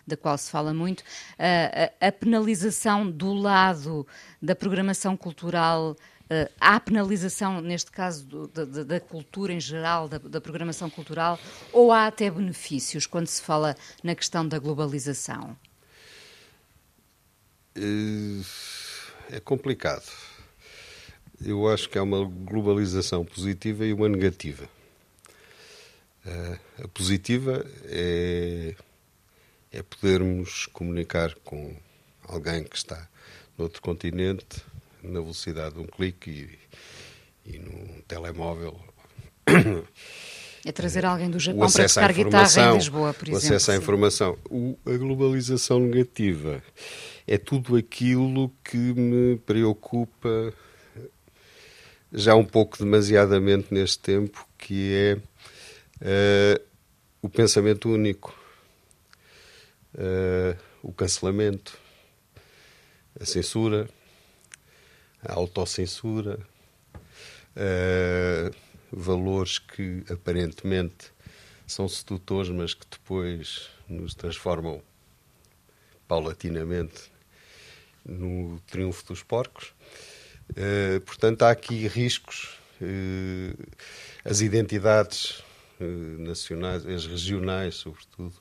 [0.05, 0.99] da qual se fala muito.
[1.01, 4.05] Uh, a, a, penalização do lado
[4.41, 5.95] da programação cultural.
[6.23, 11.37] Uh, há penalização, neste caso, do, da, da, cultura em geral, da, da, programação cultural,
[11.71, 15.55] ou há até benefícios quando se fala na questão da globalização?
[19.29, 20.05] É complicado
[21.45, 24.67] eu acho que há uma globalização positiva e uma negativa.
[26.25, 28.75] Uh, a positiva é,
[29.71, 31.75] é podermos comunicar com
[32.27, 33.09] alguém que está
[33.57, 34.61] noutro continente
[35.03, 36.29] na velocidade de um clique
[37.45, 38.79] e, e num telemóvel.
[40.65, 43.35] É trazer alguém do Japão para tocar guitarra em Lisboa, por o exemplo.
[43.35, 44.37] O acesso à informação.
[44.49, 46.63] O, a globalização negativa
[47.27, 50.53] é tudo aquilo que me preocupa
[52.13, 56.63] já um pouco demasiadamente neste tempo, que é uh,
[57.21, 58.37] o pensamento único,
[59.95, 61.75] uh, o cancelamento,
[63.19, 63.89] a censura,
[65.23, 66.39] a autocensura,
[67.57, 68.55] uh,
[68.91, 71.11] valores que aparentemente
[71.65, 74.83] são sedutores, mas que depois nos transformam
[76.07, 77.11] paulatinamente
[78.05, 79.73] no triunfo dos porcos.
[80.51, 82.57] Uh, portanto, há aqui riscos.
[82.81, 83.55] Uh,
[84.25, 85.43] as identidades
[85.79, 85.83] uh,
[86.19, 88.33] nacionais, as regionais, sobretudo,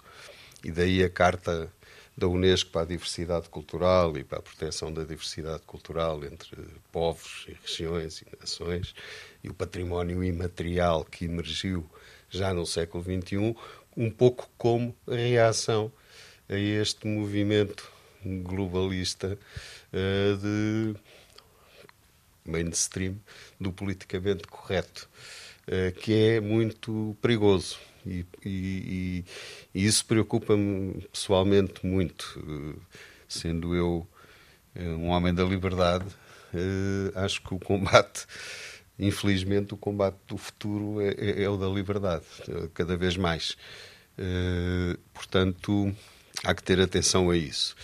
[0.64, 1.72] e daí a Carta
[2.16, 6.56] da Unesco para a diversidade cultural e para a proteção da diversidade cultural entre
[6.90, 8.94] povos e regiões e nações,
[9.42, 11.88] e o património imaterial que emergiu
[12.28, 13.56] já no século XXI,
[13.96, 15.90] um pouco como reação
[16.48, 17.90] a este movimento
[18.24, 19.38] globalista
[20.40, 20.94] de
[22.44, 23.16] mainstream
[23.60, 25.08] do politicamente correto,
[25.68, 27.78] uh, que é muito perigoso.
[28.04, 29.24] E, e,
[29.74, 32.80] e isso preocupa-me pessoalmente muito, uh,
[33.28, 34.06] sendo eu
[34.76, 36.06] uh, um homem da liberdade.
[37.14, 38.26] acho que o combate,
[38.98, 42.24] infelizmente, o combate do futuro é, é, é o da liberdade,
[42.74, 43.56] cada vez mais.
[45.14, 45.94] portanto,
[46.44, 47.74] há que ter atenção a isso.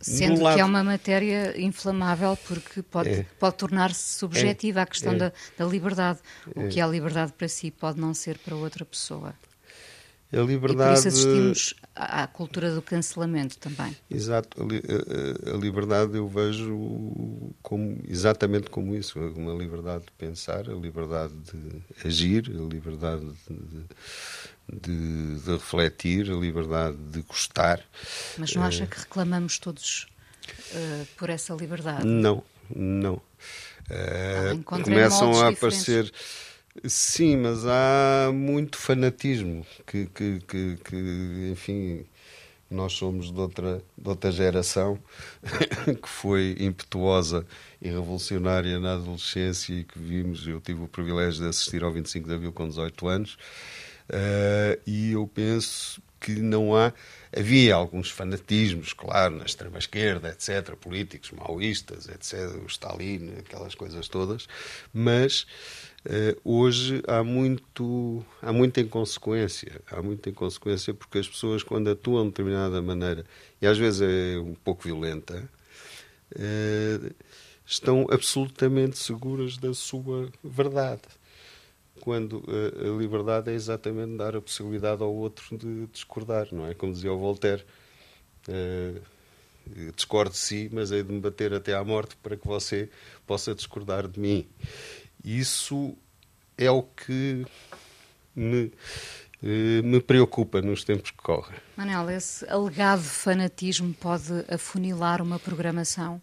[0.00, 0.54] Sendo lado...
[0.54, 3.26] que é uma matéria inflamável, porque pode, é.
[3.38, 4.82] pode tornar-se subjetiva é.
[4.82, 5.16] à questão é.
[5.16, 6.20] da, da, liberdade.
[6.54, 6.68] O é.
[6.68, 9.34] que é a liberdade para si pode não ser para outra pessoa.
[10.32, 10.72] A liberdade...
[10.72, 13.96] E por isso assistimos à, cultura do cancelamento também.
[14.10, 14.62] Exato.
[14.62, 19.18] A, liberdade eu vejo como, exatamente como isso.
[19.18, 23.86] Uma liberdade de pensar, a liberdade de agir, a liberdade de,
[24.72, 27.80] de, de refletir, a liberdade de gostar.
[28.38, 30.08] Mas não acha que reclamamos todos
[30.48, 32.04] uh, por essa liberdade?
[32.04, 32.42] Não,
[32.74, 33.20] não.
[33.90, 36.10] Uh, começam a aparecer.
[36.82, 42.04] Sim, mas há muito fanatismo que, que, que, que, enfim,
[42.70, 44.98] nós somos de outra, de outra geração
[46.02, 47.46] que foi impetuosa
[47.80, 52.28] e revolucionária na adolescência e que vimos, eu tive o privilégio de assistir ao 25
[52.28, 53.38] de Abril com 18 anos
[54.08, 56.92] Uh, e eu penso que não há.
[57.36, 64.46] Havia alguns fanatismos, claro, na extrema-esquerda, etc., políticos maoístas, etc., o Stalin, aquelas coisas todas,
[64.92, 65.46] mas
[66.44, 69.80] hoje há, muito, há muita inconsequência.
[69.90, 73.24] Há muita inconsequência porque as pessoas, quando atuam de determinada maneira,
[73.60, 75.48] e às vezes é um pouco violenta,
[76.32, 77.14] uh,
[77.66, 81.02] estão absolutamente seguras da sua verdade
[82.00, 86.74] quando a, a, liberdade é exatamente dar a possibilidade ao outro de discordar, não é?
[86.74, 87.64] Como dizia o Voltaire,
[89.96, 92.90] discordo de si, mas hei de me bater até à morte para que você
[93.26, 94.46] possa discordar de mim.
[95.24, 95.96] Isso
[96.58, 97.46] é o que
[98.36, 101.58] me, uh, me preocupa nos tempos que correm.
[101.76, 106.20] Manel, esse alegado fanatismo pode afunilar uma programação?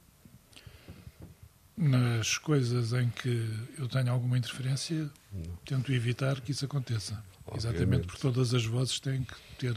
[1.81, 5.55] nas coisas em que eu tenho alguma interferência, não.
[5.65, 7.23] tento evitar que isso aconteça.
[7.43, 7.65] Obviamente.
[7.81, 9.75] Exatamente porque todas as vozes têm que ter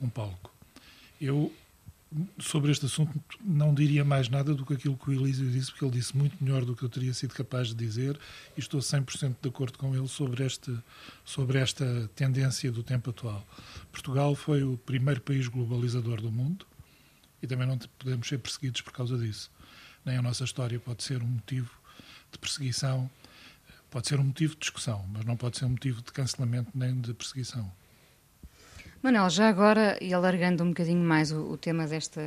[0.00, 0.52] um palco.
[1.20, 1.52] Eu,
[2.38, 5.84] sobre este assunto, não diria mais nada do que aquilo que o Elísio disse, porque
[5.84, 8.18] ele disse muito melhor do que eu teria sido capaz de dizer
[8.56, 10.76] e estou 100% de acordo com ele sobre, este,
[11.24, 13.46] sobre esta tendência do tempo atual.
[13.92, 16.66] Portugal foi o primeiro país globalizador do mundo,
[17.42, 19.50] e também não podemos ser perseguidos por causa disso.
[20.04, 21.70] Nem a nossa história pode ser um motivo
[22.30, 23.10] de perseguição,
[23.90, 27.00] pode ser um motivo de discussão, mas não pode ser um motivo de cancelamento nem
[27.00, 27.70] de perseguição.
[29.02, 32.20] Manuel, já agora, e alargando um bocadinho mais o, o tema desta,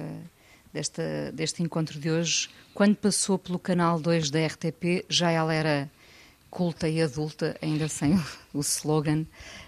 [0.74, 5.90] desta, deste encontro de hoje, quando passou pelo canal 2 da RTP, já ela era
[6.50, 8.16] culta e adulta, ainda sem
[8.54, 9.22] o, slogan.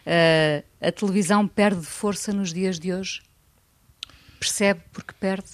[0.06, 3.22] Uh, a televisão perde força nos dias de hoje?
[4.40, 5.50] Percebe porque perde?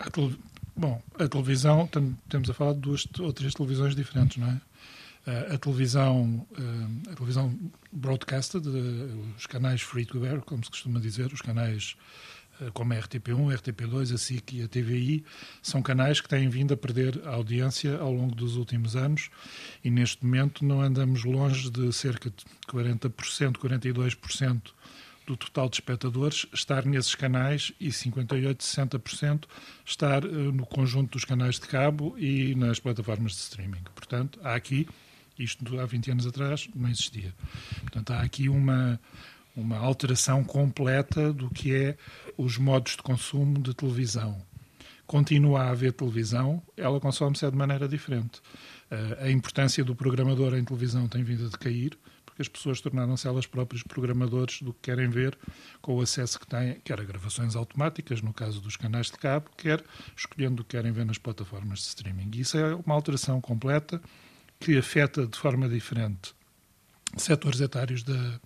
[0.00, 0.10] A
[0.78, 1.88] Bom, a televisão,
[2.28, 4.60] temos a falar de duas ou três televisões diferentes, não é?
[5.26, 7.58] Uh, a televisão, uh, a televisão
[7.90, 8.64] broadcasted,
[9.36, 11.96] os canais free to air, como se costuma dizer, os canais
[12.72, 15.24] como a RTP1, a RTP2, a SIC e a TVI,
[15.62, 19.30] são canais que têm vindo a perder a audiência ao longo dos últimos anos
[19.84, 24.72] e neste momento não andamos longe de cerca de 40%, 42%
[25.26, 29.44] do total de espectadores estar nesses canais e 58, 60%
[29.84, 33.82] estar no conjunto dos canais de cabo e nas plataformas de streaming.
[33.94, 34.88] Portanto, há aqui,
[35.38, 37.34] isto há 20 anos atrás não existia.
[37.80, 39.00] Portanto, há aqui uma,
[39.56, 41.96] uma alteração completa do que é
[42.36, 44.40] os modos de consumo de televisão.
[45.06, 48.40] Continua a haver televisão, ela consome-se de maneira diferente.
[48.90, 53.26] Uh, a importância do programador em televisão tem vindo a decair, porque as pessoas tornaram-se
[53.26, 55.38] elas próprias programadores do que querem ver,
[55.80, 59.48] com o acesso que têm, quer a gravações automáticas, no caso dos canais de cabo,
[59.56, 59.82] quer
[60.16, 62.30] escolhendo o que querem ver nas plataformas de streaming.
[62.34, 64.02] Isso é uma alteração completa
[64.66, 66.34] que afeta de forma diferente
[67.16, 68.40] setores etários da,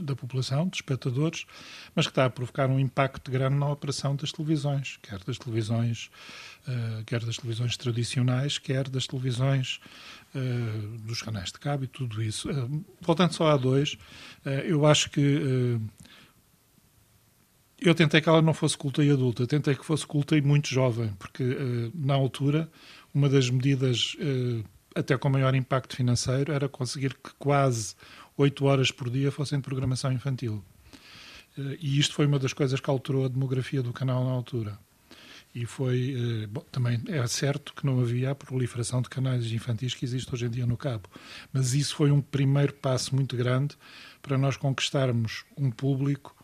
[0.00, 1.44] da população, dos espectadores,
[1.92, 6.08] mas que está a provocar um impacto grande na operação das televisões, quer das televisões,
[6.68, 9.80] uh, quer das televisões tradicionais, quer das televisões
[10.36, 12.48] uh, dos canais de cabo e tudo isso.
[12.48, 13.98] Uh, voltando só a dois,
[14.64, 15.80] eu acho que
[17.80, 20.68] eu tentei que ela não fosse culta e adulta, tentei que fosse culta e muito
[20.68, 21.42] jovem, porque
[21.92, 22.70] na altura
[23.12, 24.16] uma das medidas
[24.94, 27.94] até com maior impacto financeiro era conseguir que quase
[28.36, 30.64] oito horas por dia fossem de programação infantil.
[31.56, 34.78] Eh, e isto foi uma das coisas que alterou a demografia do canal na altura.
[35.54, 36.14] E foi.
[36.16, 40.32] Eh, bom, também é certo que não havia a proliferação de canais infantis que existe
[40.32, 41.08] hoje em dia no Cabo.
[41.52, 43.76] Mas isso foi um primeiro passo muito grande
[44.22, 46.36] para nós conquistarmos um público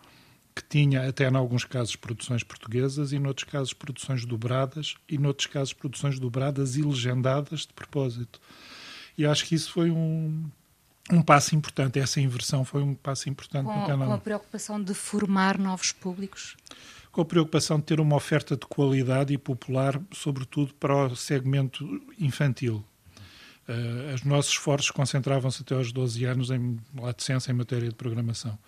[0.57, 5.47] que tinha, até em alguns casos, produções portuguesas e, noutros casos, produções dobradas e, noutros
[5.47, 8.41] casos, produções dobradas e legendadas de propósito.
[9.19, 10.49] E acho que isso foi um,
[11.13, 11.99] um passo importante.
[11.99, 14.09] Essa inversão foi um passo importante com, no canal.
[14.09, 16.57] Com a preocupação de formar novos públicos?
[17.13, 22.03] Com a preocupação de ter uma oferta de qualidade e popular, sobretudo para o segmento
[22.19, 22.83] infantil.
[23.69, 28.59] Uh, os nossos esforços concentravam-se até aos 12 anos em licença em matéria de programação.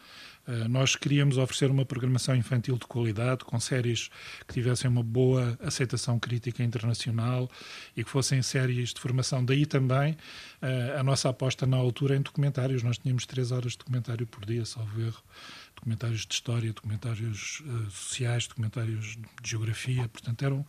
[0.48, 4.08] Eh, nós queríamos oferecer uma programação infantil de qualidade, com séries
[4.46, 7.50] que tivessem uma boa aceitação crítica internacional
[7.94, 9.44] e que fossem séries de formação.
[9.44, 10.16] Daí também
[10.62, 12.82] eh, a nossa aposta na altura em documentários.
[12.82, 15.22] Nós tínhamos três horas de documentário por dia, salvo erro.
[15.78, 20.08] Documentários de história, documentários uh, sociais, documentários de geografia.
[20.08, 20.66] Portanto, eram,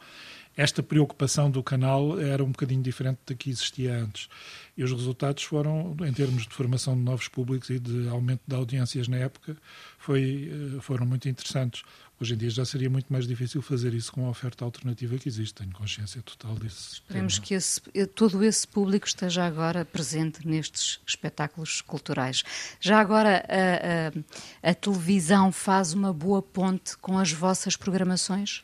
[0.55, 4.29] esta preocupação do canal era um bocadinho diferente da que existia antes.
[4.77, 8.55] E os resultados foram, em termos de formação de novos públicos e de aumento de
[8.55, 9.57] audiências na época,
[9.97, 11.83] foi, eh, foram muito interessantes.
[12.21, 15.29] Hoje em dia já seria muito mais difícil fazer isso com a oferta alternativa que
[15.29, 16.95] existe, tenho consciência total disso.
[16.95, 22.43] Esperemos que esse, eh, todo esse público esteja agora presente nestes espetáculos culturais.
[22.79, 28.63] Já agora, a, a, a televisão faz uma boa ponte com as vossas programações?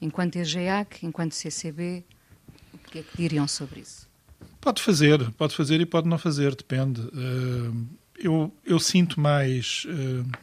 [0.00, 2.04] enquanto EGEAC, enquanto CCB,
[2.72, 4.08] o que é que diriam sobre isso?
[4.60, 7.00] Pode fazer, pode fazer e pode não fazer, depende.
[7.00, 10.38] Eh, eu, eu sinto mais, eh,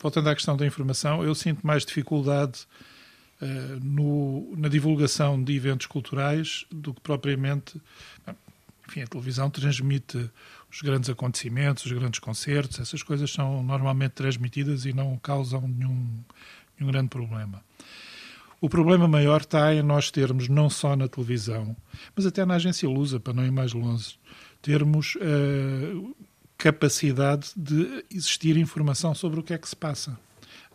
[0.00, 2.66] voltando à questão da informação, eu sinto mais dificuldade
[3.40, 7.80] eh, no, na divulgação de eventos culturais do que propriamente.
[8.88, 10.30] Enfim, a televisão transmite
[10.70, 16.06] os grandes acontecimentos, os grandes concertos, essas coisas são normalmente transmitidas e não causam nenhum,
[16.78, 17.62] nenhum grande problema.
[18.60, 21.76] O problema maior está em nós termos, não só na televisão,
[22.14, 24.18] mas até na agência Lusa, para não ir mais longe,
[24.62, 26.16] termos uh,
[26.56, 30.12] capacidade de existir informação sobre o que é que se passa.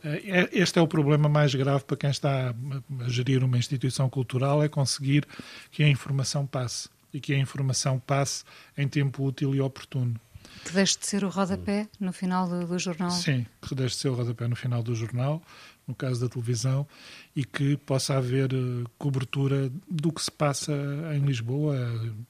[0.03, 4.09] Uh, este é o problema mais grave para quem está a, a gerir uma instituição
[4.09, 5.27] cultural, é conseguir
[5.69, 8.43] que a informação passe e que a informação passe
[8.77, 10.19] em tempo útil e oportuno.
[10.65, 13.11] Que deixe de ser o rodapé no final do, do jornal.
[13.11, 15.41] Sim, que deixe de ser o rodapé no final do jornal
[15.87, 16.87] no caso da televisão,
[17.35, 20.71] e que possa haver eh, cobertura do que se passa
[21.15, 21.75] em Lisboa,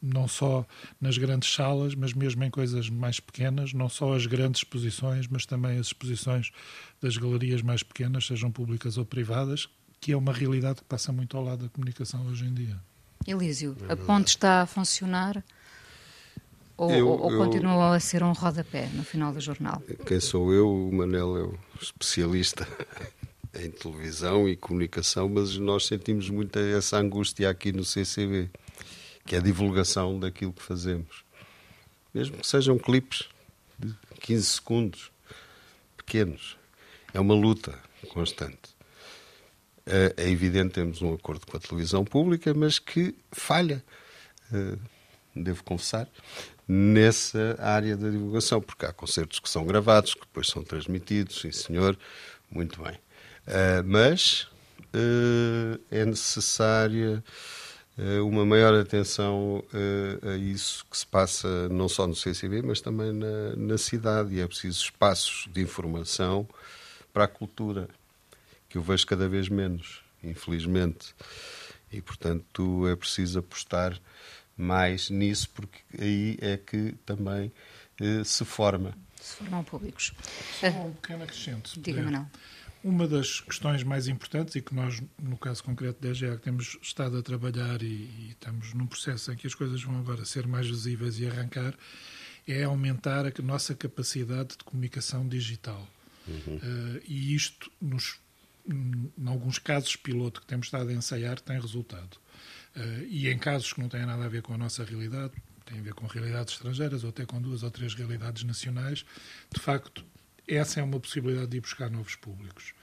[0.01, 0.65] não só
[0.99, 5.45] nas grandes salas, mas mesmo em coisas mais pequenas, não só as grandes exposições, mas
[5.45, 6.51] também as exposições
[7.01, 9.67] das galerias mais pequenas, sejam públicas ou privadas,
[9.99, 12.77] que é uma realidade que passa muito ao lado da comunicação hoje em dia.
[13.27, 15.43] Elísio, a ponte está a funcionar
[16.75, 19.83] ou, Eu- ou eu- continua a ser um rodapé no final do jornal?
[20.07, 20.67] Quem sou eu?
[20.67, 22.67] O Manel é o especialista
[23.53, 28.49] em televisão e comunicação, mas nós sentimos muita essa angústia aqui no CCB,
[29.25, 31.23] que é a divulgação daquilo que fazemos.
[32.13, 33.27] Mesmo que sejam clipes
[33.77, 35.11] de 15 segundos,
[35.97, 36.57] pequenos.
[37.13, 37.77] É uma luta
[38.09, 38.75] constante.
[39.85, 43.83] É é evidente temos um acordo com a televisão pública, mas que falha,
[44.53, 44.77] eh,
[45.35, 46.07] devo confessar,
[46.67, 51.51] nessa área da divulgação, porque há concertos que são gravados, que depois são transmitidos, sim
[51.51, 51.97] senhor,
[52.49, 52.97] muito bem.
[53.47, 54.47] Eh, Mas
[54.93, 57.23] eh, é necessária
[57.97, 59.63] eh, uma maior atenção
[60.23, 64.35] a isso que se passa não só no CCB, mas também na, na cidade.
[64.35, 66.47] E é preciso espaços de informação
[67.13, 67.89] para a cultura,
[68.69, 71.13] que eu vejo cada vez menos, infelizmente.
[71.91, 73.99] E, portanto, é preciso apostar
[74.55, 77.51] mais nisso, porque aí é que também
[78.23, 78.97] se forma.
[79.19, 80.13] Se formam públicos.
[80.59, 81.69] Só um pequeno acrescento.
[81.69, 82.29] se Diga-me não.
[82.83, 87.17] Uma das questões mais importantes e que nós, no caso concreto da EGEA, temos estado
[87.17, 90.67] a trabalhar e, e estamos num processo em que as coisas vão agora ser mais
[90.67, 91.75] visíveis e arrancar,
[92.47, 95.87] é aumentar a nossa capacidade de comunicação digital.
[96.27, 98.19] Eh, e isto, nos,
[98.67, 102.17] em alguns casos piloto que temos estado a ensaiar, tem resultado.
[102.75, 105.33] Eh, e em casos que não têm nada a ver com a nossa realidade,
[105.65, 109.05] têm a ver com realidades estrangeiras ou até com duas ou três realidades nacionais,
[109.53, 110.03] de facto,
[110.55, 112.73] essa é uma possibilidade de ir buscar novos públicos.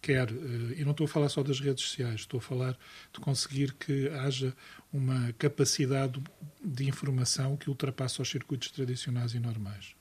[0.00, 2.78] Quer, eh, e não estou a falar só das redes sociais, estou a falar
[3.12, 4.54] de conseguir que haja
[4.92, 6.22] uma capacidade
[6.62, 9.94] de informação que ultrapasse os circuitos tradicionais e normais.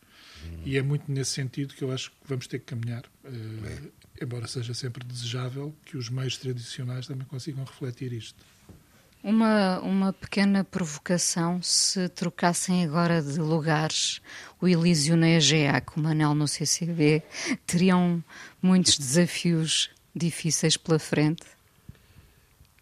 [0.63, 4.47] E é muito nesse sentido que eu acho que vamos ter que caminhar, eh, embora
[4.47, 8.43] seja sempre desejável que os meios tradicionais também consigam refletir isto.
[9.28, 14.21] Uma, uma pequena provocação, se trocassem agora de lugares
[14.61, 17.23] o Elísio na EGA com o Manel no CCB,
[17.65, 18.23] teriam
[18.61, 21.41] muitos desafios difíceis pela frente?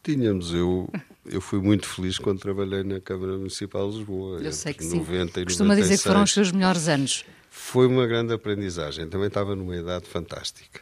[0.03, 0.91] Tínhamos, eu,
[1.25, 4.41] eu fui muito feliz quando trabalhei na Câmara Municipal de Lisboa.
[4.41, 4.97] Eu sei que sim.
[4.97, 6.33] 90 e Costuma dizer que foram os 96.
[6.33, 7.25] seus melhores anos.
[7.49, 9.07] Foi uma grande aprendizagem.
[9.07, 10.81] Também estava numa idade fantástica.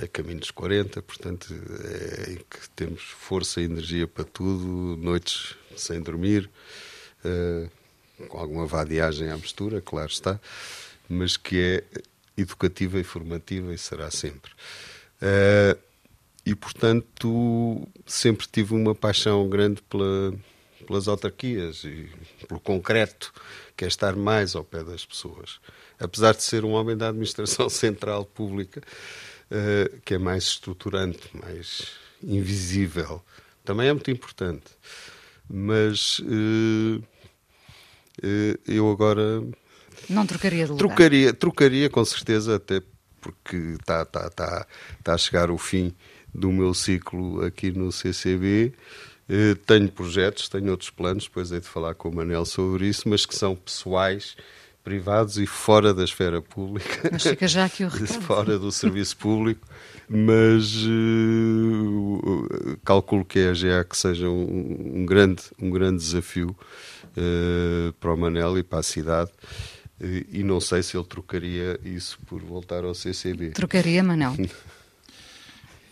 [0.00, 1.52] Eh, caminho dos 40, portanto,
[1.84, 6.48] é em que temos força e energia para tudo, noites sem dormir,
[7.24, 7.68] eh,
[8.28, 10.40] com alguma vadiagem à mistura, claro está,
[11.08, 12.00] mas que é
[12.40, 14.52] educativa e formativa e será sempre.
[15.20, 15.76] Eh,
[16.46, 20.34] e, portanto, sempre tive uma paixão grande pela,
[20.86, 22.08] pelas autarquias e
[22.48, 23.32] pelo concreto,
[23.76, 25.60] que é estar mais ao pé das pessoas.
[26.00, 28.82] Apesar de ser um homem da administração central pública,
[29.54, 31.88] eh, que é mais estruturante, mais
[32.24, 33.22] invisível,
[33.62, 34.64] também é muito importante.
[35.46, 37.02] Mas eh,
[38.22, 39.44] eh, eu agora
[40.08, 40.86] Não trocaria de lugar.
[40.86, 42.80] Trocaria, trocaria com certeza, até
[43.20, 44.66] porque está tá, tá,
[45.04, 45.94] tá a chegar o fim
[46.32, 48.72] do meu ciclo aqui no CCB.
[49.66, 53.26] Tenho projetos, tenho outros planos, depois hei de falar com o Manel sobre isso, mas
[53.26, 54.34] que são pessoais,
[54.82, 57.08] privados e fora da esfera pública.
[57.10, 58.22] Mas fica já aqui o recado.
[58.22, 59.66] fora do serviço público,
[60.08, 66.56] mas eh, calculo que a GA que seja um, um grande, um grande desafio
[67.16, 69.30] eh, para o Manel e para a cidade.
[70.00, 73.50] Eh, e não sei se ele trocaria isso por voltar ao CCB.
[73.50, 74.34] Trocaria, Manel.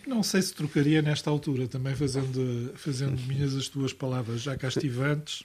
[0.07, 4.67] Não sei se trocaria nesta altura, também fazendo, fazendo minhas as tuas palavras, já cá
[4.67, 5.45] estive antes.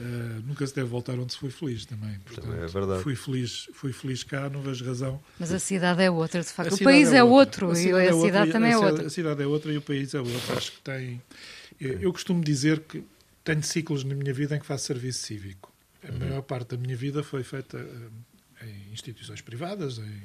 [0.00, 2.18] Eh, nunca se deve voltar onde se foi feliz também.
[2.20, 3.02] Portanto, Também é verdade.
[3.02, 5.20] Fui feliz, fui feliz cá, não vejo razão.
[5.38, 6.72] Mas a cidade é outra, de A facto.
[6.72, 7.66] O cidade país é outra.
[7.66, 9.06] outro A e cidade a é cidade também é a cidade- outra.
[9.06, 10.56] A cidade é outra e o país é outro.
[10.56, 11.22] Acho que tem.
[11.80, 13.04] Eu, eu costumo dizer que
[13.44, 15.72] tenho ciclos na minha vida em que faço serviço cívico.
[16.08, 20.22] A maior parte da minha vida foi feita eh, em instituições privadas, em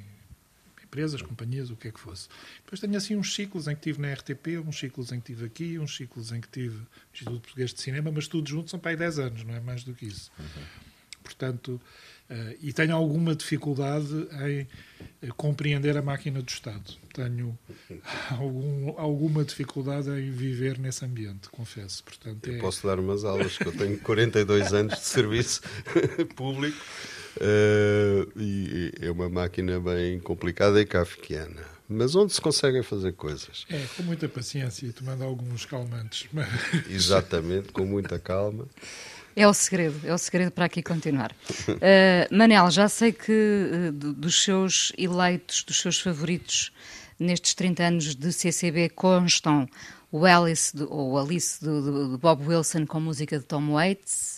[0.86, 2.28] empresas, companhias, o que é que fosse.
[2.64, 5.44] Depois tenho assim uns ciclos em que tive na RTP, uns ciclos em que tive
[5.44, 8.78] aqui, uns ciclos em que tive no Instituto Português de Cinema, mas tudo junto são
[8.78, 10.30] para aí 10 anos, não é mais do que isso.
[11.22, 11.80] Portanto,
[12.30, 14.14] eh, e tenho alguma dificuldade
[14.46, 14.68] em
[15.22, 16.94] eh, compreender a máquina do Estado.
[17.12, 17.58] Tenho
[18.30, 22.04] algum, alguma dificuldade em viver nesse ambiente, confesso.
[22.04, 25.62] Portanto, é, Posso dar umas aulas, que eu tenho 42 anos de serviço
[26.36, 26.78] público
[28.36, 31.76] e é uma máquina bem complicada e kafkiana.
[31.88, 33.64] Mas onde se conseguem fazer coisas?
[33.70, 36.28] é com muita paciência e tomando alguns calmantes.
[36.32, 36.48] Mas,
[36.90, 38.66] Exatamente, com muita calma.
[39.36, 41.30] É o segredo, é o segredo para aqui continuar.
[41.68, 46.72] Uh, Manel, já sei que uh, dos seus eleitos, dos seus favoritos
[47.18, 49.68] nestes 30 anos de CCB constam
[50.10, 54.35] o Alice, do, ou Alice do, do, Bob Wilson com música de Tom Waits,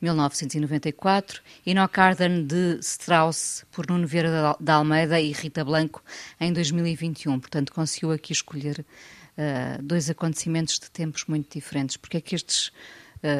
[0.00, 6.02] 1994, e No Cardan de Strauss por Nuno Vieira da Almeida e Rita Blanco
[6.40, 7.38] em 2021.
[7.40, 8.84] Portanto, conseguiu aqui escolher
[9.36, 11.96] uh, dois acontecimentos de tempos muito diferentes.
[11.96, 12.68] Porque é que estes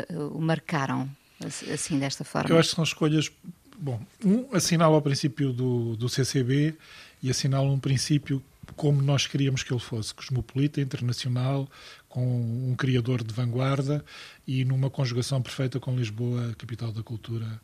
[0.09, 1.09] uh, o marcaram
[1.73, 2.51] assim, desta forma?
[2.51, 3.31] Eu acho que são escolhas.
[3.79, 6.75] Bom, um assinala o princípio do, do CCB
[7.23, 8.43] e assinala um princípio
[8.77, 11.69] como nós queríamos que ele fosse, cosmopolita, internacional,
[12.09, 14.05] com um criador de vanguarda
[14.47, 17.61] e numa conjugação perfeita com Lisboa, capital da cultura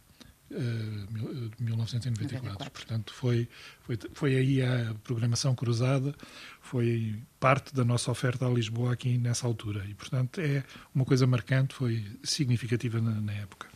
[0.51, 2.71] uh, de 1994.
[2.71, 3.49] Portanto, foi,
[3.83, 6.15] foi, foi aí a programação cruzada,
[6.61, 9.85] foi parte da nossa oferta a Lisboa aqui nessa altura.
[9.89, 13.69] E, portanto, é uma coisa marcante, foi significativa na, na época.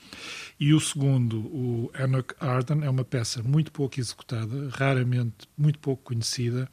[0.58, 6.02] E o segundo, o Enoch Arden, é uma peça muito pouco executada, raramente muito pouco
[6.02, 6.68] conhecida.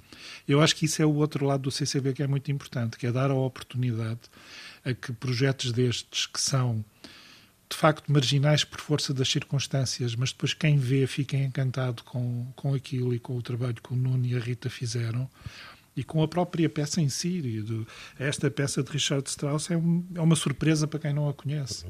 [0.48, 3.06] Eu acho que isso é o outro lado do CCB que é muito importante, que
[3.06, 4.22] é dar a oportunidade
[4.86, 6.84] a que projetos destes que são
[7.70, 12.74] de facto marginais por força das circunstâncias, mas depois quem vê fica encantado com, com
[12.74, 15.30] aquilo e com o trabalho que o Nuno e a Rita fizeram
[15.96, 17.42] e com a própria peça em si.
[17.62, 21.34] Do, esta peça de Richard Strauss é, um, é, uma surpresa para quem não a
[21.34, 21.86] conhece.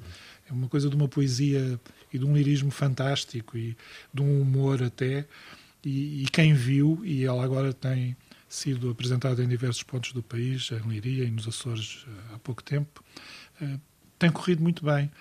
[0.50, 1.80] É uma coisa de uma poesia
[2.12, 3.76] e de um lirismo fantástico e
[4.14, 5.26] de um humor até.
[5.84, 8.16] E, e quem viu, e ela agora tem
[8.48, 13.04] sido apresentada em diversos pontos do país, em Liria e nos Açores há pouco tempo,
[13.60, 13.80] eh,
[14.20, 15.12] tem corrido muito bem.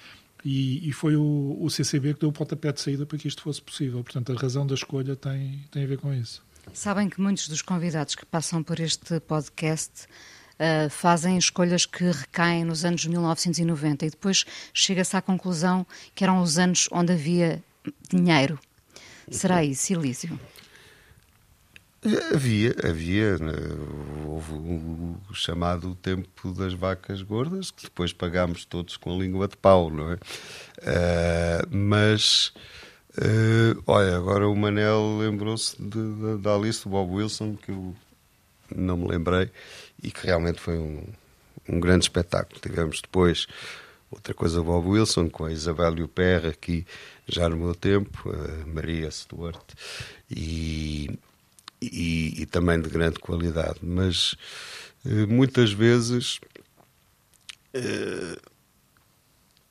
[0.44, 3.42] E, e, foi o, o, CCB que deu o pontapé de saída para que isto
[3.42, 4.02] fosse possível.
[4.02, 6.44] Portanto, a razão da escolha tem, tem a ver com isso.
[6.74, 10.06] Sabem que muitos dos convidados que passam por este podcast
[10.58, 16.40] uh, fazem escolhas que recaem nos anos 1990 e depois chega-se à conclusão que eram
[16.40, 17.62] os anos onde havia
[18.10, 18.58] dinheiro.
[19.30, 20.38] Será isso, Elísio?
[22.34, 23.52] Havia, havia, né,
[24.26, 29.56] houve o chamado tempo das vacas gordas, que depois pagámos todos com a língua de
[29.56, 30.14] pau, não é?
[30.14, 32.52] Uh, mas,
[33.16, 35.76] uh, olha, agora o Manel lembrou-se
[36.40, 37.94] da Alice do Bob Wilson, que eu
[38.76, 39.50] não me lembrei,
[40.02, 41.02] e que realmente foi um,
[41.68, 42.60] um grande espetáculo.
[42.60, 43.46] Tivemos depois
[44.10, 46.86] outra coisa Bob Wilson, com a Isabel e o Perra, aqui
[47.26, 49.62] já no meu tempo, a Maria Stuart,
[50.30, 51.10] e
[51.82, 54.36] e, e também de grande qualidade, mas
[55.04, 56.38] eh, muitas vezes
[57.74, 58.38] eh,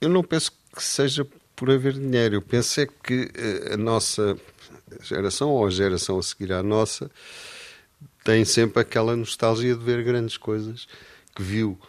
[0.01, 1.25] eu não penso que seja
[1.55, 4.37] por haver dinheiro, eu penso é que eh, a nossa
[5.01, 7.09] geração ou a geração a seguir à nossa
[8.23, 10.87] tem sempre aquela nostalgia de ver grandes coisas
[11.35, 11.79] que viu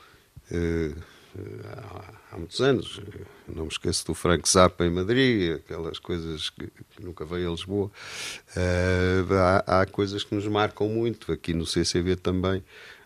[1.64, 3.00] há, há muitos anos.
[3.48, 7.50] Não me esqueço do Frank Zappa em Madrid, aquelas coisas que, que nunca veio a
[7.52, 7.90] Lisboa.
[8.56, 12.62] Uh, há, há, coisas que nos marcam muito, aqui no CCB também.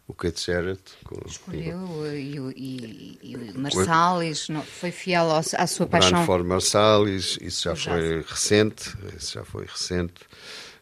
[0.08, 0.82] O Kate Jarrett.
[1.26, 6.12] Escolheu e, e, e o Marsalis, não, foi fiel ao, à sua paixão.
[6.12, 10.22] Brand for Marsalis, isso já foi recente, isso já foi recente.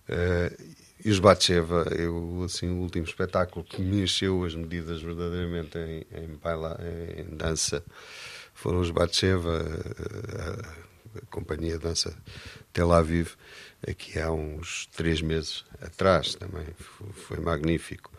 [0.06, 5.76] Uh, e os Batsheva, eu, assim, o último espetáculo que me encheu as medidas verdadeiramente
[5.76, 6.80] em, em, baila,
[7.16, 7.84] em dança
[8.54, 9.62] foram os Batsheva,
[10.38, 12.16] a, a, companhia dança
[12.72, 13.34] Tel Aviv,
[13.86, 16.66] aqui há uns três meses atrás também,
[17.12, 18.10] foi magnífico.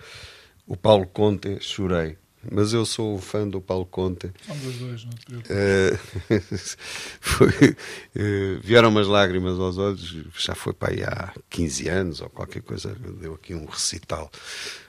[0.67, 2.17] O Paulo Conte, chorei
[2.51, 4.31] mas eu sou fã do Paulo Conte.
[4.45, 5.55] São dos dois, não te preocupes.
[6.35, 6.77] Uh,
[7.19, 12.29] foi, uh, vieram umas lágrimas aos olhos, já foi para aí há 15 anos ou
[12.29, 14.29] qualquer coisa, deu aqui um recital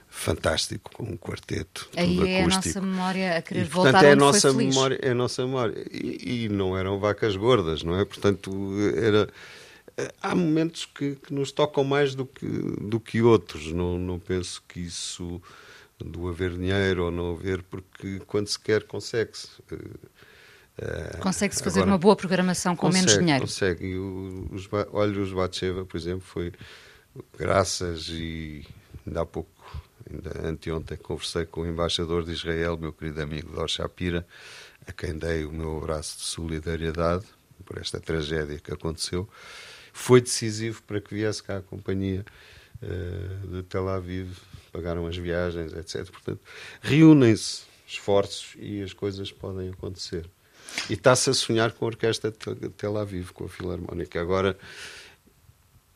[0.09, 1.89] fantástico com um quarteto.
[1.95, 2.77] Aí é acústico.
[2.77, 5.15] a nossa memória a querer e, voltar portanto, é a nossa foi memória, é a
[5.15, 5.85] nossa memória.
[5.91, 8.03] E, e, não eram vacas gordas, não é?
[8.03, 8.51] Portanto,
[8.95, 9.29] era
[10.21, 13.71] há momentos que, que, nos tocam mais do que, do que outros.
[13.71, 15.41] Não, não penso que isso
[15.99, 19.47] do haver dinheiro ou não haver, porque quando se quer, consegue-se.
[19.71, 23.41] Uh, consegue-se fazer agora, uma boa programação com consegue, menos dinheiro.
[23.41, 23.85] Consegue.
[23.85, 26.53] E os, olha, os Batsheva, por exemplo, foi
[27.37, 28.63] graças e
[29.05, 29.49] ainda há pouco,
[30.09, 34.25] ainda anteontem, conversei com o embaixador de Israel, meu querido amigo Dor Shapira,
[34.85, 37.25] a quem dei o meu abraço de solidariedade
[37.65, 39.27] por esta tragédia que aconteceu.
[39.91, 42.23] Foi decisivo para que viesse cá a companhia
[42.83, 44.37] uh, de Tel Aviv
[44.77, 46.05] pagaram as viagens, etc.
[46.11, 46.39] Portanto,
[46.81, 50.29] reúnem-se esforços e as coisas podem acontecer.
[50.87, 54.21] E está-se a sonhar com a Orquestra de Tel Aviv, com a Filarmónica.
[54.21, 54.55] Agora,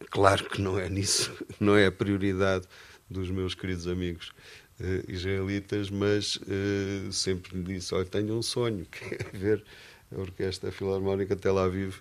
[0.10, 2.66] claro que não é nisso, não é a prioridade
[3.08, 4.32] dos meus queridos amigos
[4.80, 9.64] uh, israelitas, mas uh, sempre me disse: olha, tenho um sonho, que é ver
[10.12, 11.98] a Orquestra Filarmónica Tel Aviv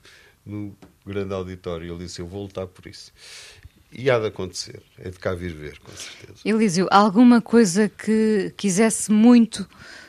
[0.46, 0.74] no
[1.04, 1.92] grande auditório.
[1.92, 3.12] Ele disse: Eu vou lutar por isso.
[3.92, 6.38] E há de acontecer, é de cá vir ver, com certeza.
[6.44, 9.68] Elísio, alguma coisa que quisesse muito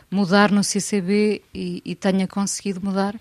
[0.10, 3.20] mudar no CCB e, e tenha conseguido mudar?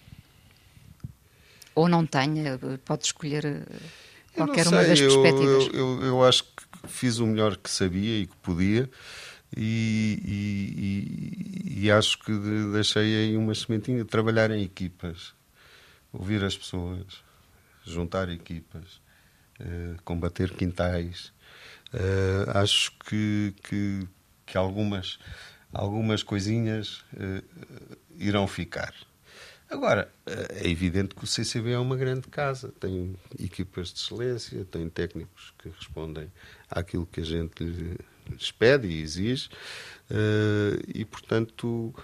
[1.74, 2.58] Ou não tenha?
[2.84, 3.62] Pode escolher eh,
[4.34, 5.66] qualquer uma das perspectivas.
[5.72, 8.90] Eu, eu, eu, acho que fiz o melhor que sabia e que podia.
[9.56, 10.20] E,
[11.74, 12.32] e, e acho que
[12.72, 15.32] deixei aí uma sementinha, trabalhar em equipas,
[16.12, 17.04] ouvir as pessoas,
[17.84, 19.00] juntar equipas,
[20.04, 21.32] combater quintais.
[21.92, 24.08] Uh, acho que, que,
[24.46, 25.18] que, algumas,
[25.72, 28.94] algumas coisinhas uh, irão ficar.
[29.68, 34.88] Agora, é evidente que o CCB é uma grande casa, tem equipas de excelência, tem
[34.88, 36.30] técnicos que respondem
[36.68, 37.62] àquilo que a gente
[38.28, 39.48] lhes pede e exige,
[40.92, 41.94] e portanto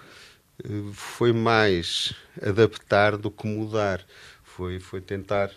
[0.93, 4.01] foi mais adaptar do que mudar
[4.57, 5.51] foi, foi tentar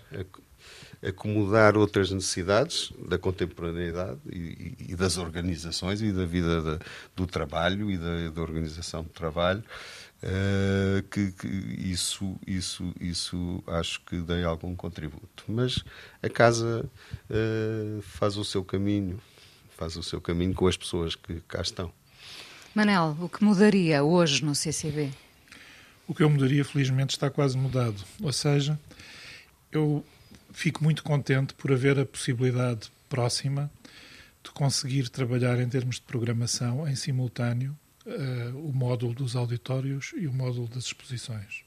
[1.03, 6.79] acomodar outras necessidades da contemporaneidade e, e, das organizações e da vida da,
[7.17, 9.65] do trabalho e da, da, organização do trabalho.
[10.23, 15.45] Uh, que, que, isso, isso, isso acho que dei algum contributo.
[15.49, 15.83] Mas
[16.23, 16.85] a casa
[17.31, 19.19] uh, faz o seu caminho,
[19.79, 21.91] faz o seu caminho com as pessoas que cá estão.
[22.75, 25.11] Manel, o que mudaria hoje no CCB?
[26.07, 28.05] O que eu mudaria, felizmente, está quase mudado.
[28.23, 28.79] Ou seja,
[29.73, 30.05] eu
[30.53, 33.71] fico muito contente por haver a possibilidade próxima
[34.43, 37.77] de conseguir trabalhar em termos de programação em simultâneo
[38.07, 41.63] uh, o módulo dos auditórios e o módulo das exposições.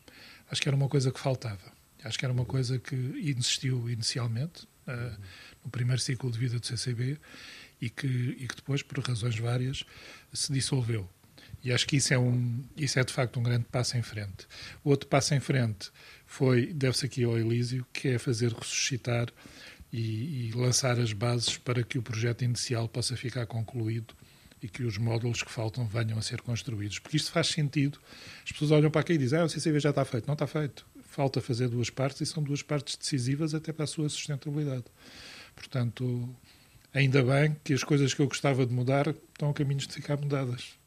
[0.49, 1.71] Acho que era uma coisa que faltava.
[2.03, 5.17] Acho que era uma coisa que existiu inicialmente, uh,
[5.63, 7.17] no primeiro ciclo de vida do CCB,
[7.79, 9.83] e que, e que depois, por razões várias,
[10.33, 11.09] se dissolveu.
[11.63, 14.47] E acho que isso é, um, isso é de facto um grande passo em frente.
[14.83, 15.91] O outro passo em frente
[16.33, 19.27] foi, deve-se aqui ao Elísio, que é fazer ressuscitar
[19.91, 24.15] e, e, lançar as bases para que o projeto inicial possa ficar concluído
[24.59, 26.97] e que os módulos que faltam venham a ser construídos.
[26.97, 27.99] Porque isto faz sentido.
[28.43, 30.25] As pessoas olham para aqui e dizem, ah, o CCV já está feito.
[30.25, 30.87] Não está feito.
[31.03, 34.85] Falta fazer duas partes e são duas partes decisivas até para a sua sustentabilidade.
[35.55, 36.27] Portanto,
[36.91, 40.17] ainda bem que as coisas que eu gostava de mudar estão a caminhos de ficar
[40.17, 40.82] mudadas.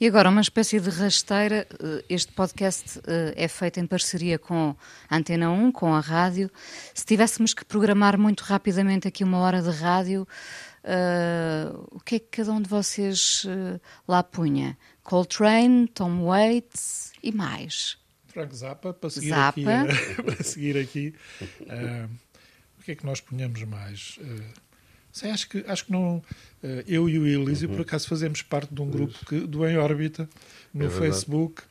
[0.00, 4.76] E agora, uma espécie de rasteira, eh, este podcast eh, é feito em parceria com
[5.08, 6.50] a Antena 1, com a rádio.
[6.94, 10.26] Se tivéssemos que programar muito rapidamente aqui uma hora de rádio,
[10.84, 14.76] uh, o que é que cada um de vocês uh, lá punha?
[15.02, 17.98] Coltrane, Tom Waits e mais?
[18.28, 19.60] Frank Zappa, para seguir Zappa.
[19.60, 20.22] aqui.
[20.22, 21.14] para seguir aqui
[21.62, 22.10] uh,
[22.78, 24.18] o que é que nós punhamos mais?
[25.16, 26.22] Sei, acho que, acho que não.
[26.62, 27.76] Eh, eu e o Elísio, uhum.
[27.76, 30.28] por acaso, fazemos parte de um grupo que, do Em Órbita
[30.74, 31.62] no é Facebook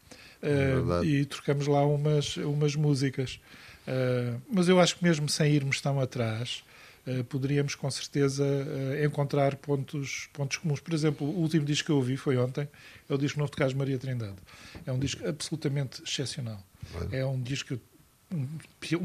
[0.41, 3.39] é uh, e trocamos lá umas, umas músicas.
[3.87, 6.63] Uh, mas eu acho que mesmo sem irmos tão atrás,
[7.29, 8.43] poderíamos com certeza
[9.05, 10.79] encontrar pontos, pontos comuns.
[10.79, 12.67] Por exemplo, o último disco que eu ouvi foi ontem,
[13.07, 14.37] é o disco novo de Carlos Maria Trindade.
[14.87, 16.65] É um disco absolutamente excepcional.
[17.11, 17.79] É um disco,
[18.33, 18.47] um,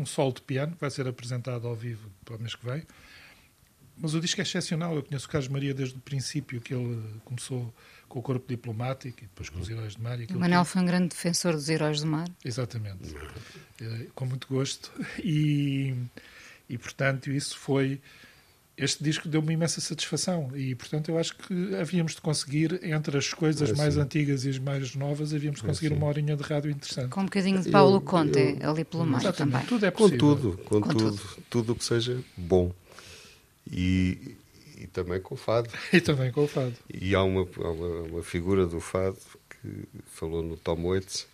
[0.00, 2.86] um solo de piano que vai ser apresentado ao vivo para o mês que vem
[4.00, 4.94] mas o disco é excepcional.
[4.94, 7.72] Eu conheço o Carlos Maria desde o princípio, que ele começou
[8.08, 10.18] com o corpo diplomático e depois com os Heróis do Mar.
[10.18, 12.26] o Manel foi um grande defensor dos Heróis do Mar.
[12.44, 13.14] Exatamente.
[13.80, 14.90] É, com muito gosto.
[15.22, 15.94] E,
[16.68, 18.00] e, portanto, isso foi...
[18.76, 23.18] Este disco deu-me uma imensa satisfação e, portanto, eu acho que havíamos de conseguir, entre
[23.18, 26.06] as coisas é mais antigas e as mais novas, havíamos de é conseguir é uma
[26.06, 27.10] horinha de rádio interessante.
[27.10, 29.66] Com um bocadinho de Paulo eu, Conte eu, ali pelo meio também.
[29.66, 30.18] Tudo é possível.
[30.18, 31.20] Com tudo, com, com tudo,
[31.50, 32.72] tudo o que seja bom.
[33.66, 34.36] E,
[34.76, 35.70] e também com o fado.
[35.92, 36.74] E também com o fado.
[36.92, 41.26] E há uma, há uma, uma figura do fado que falou no Tom Waits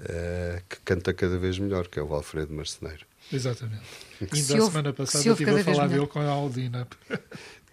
[0.00, 3.06] uh, que canta cada vez melhor, que é o Alfredo Marceneiro.
[3.32, 3.82] Exatamente.
[4.20, 6.88] Ainda a semana passada estive a falar dele com a Aldina.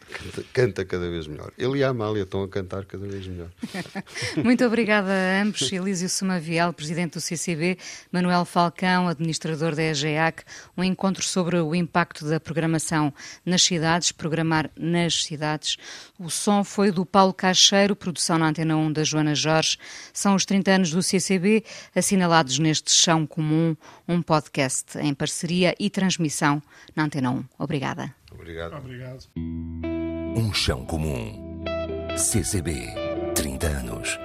[0.10, 1.52] Canta, canta, cada vez melhor.
[1.58, 3.50] Ele e a Amália estão a cantar cada vez melhor.
[4.44, 5.72] Muito obrigada a ambos.
[5.72, 7.78] Elísio Sumavial, presidente do CCB,
[8.12, 10.44] Manuel Falcão, administrador da EGEAC.
[10.78, 13.14] Um encontro sobre o impacto da programação
[13.46, 15.78] nas cidades, programar nas cidades.
[16.18, 19.78] O som foi do Paulo Cacheiro, produção na Antena 1 da Joana Jorge.
[20.14, 23.76] São os 30 anos do CCB, assinalados neste Chão Comum,
[24.08, 26.62] um podcast em parceria e transmissão
[26.96, 27.44] na Antena 1.
[27.60, 28.16] Obrigada.
[28.32, 28.76] Obrigado.
[28.76, 29.97] Obrigado.
[30.48, 31.62] Um chão comum.
[32.16, 32.94] CCB,
[33.36, 34.18] 30 anos.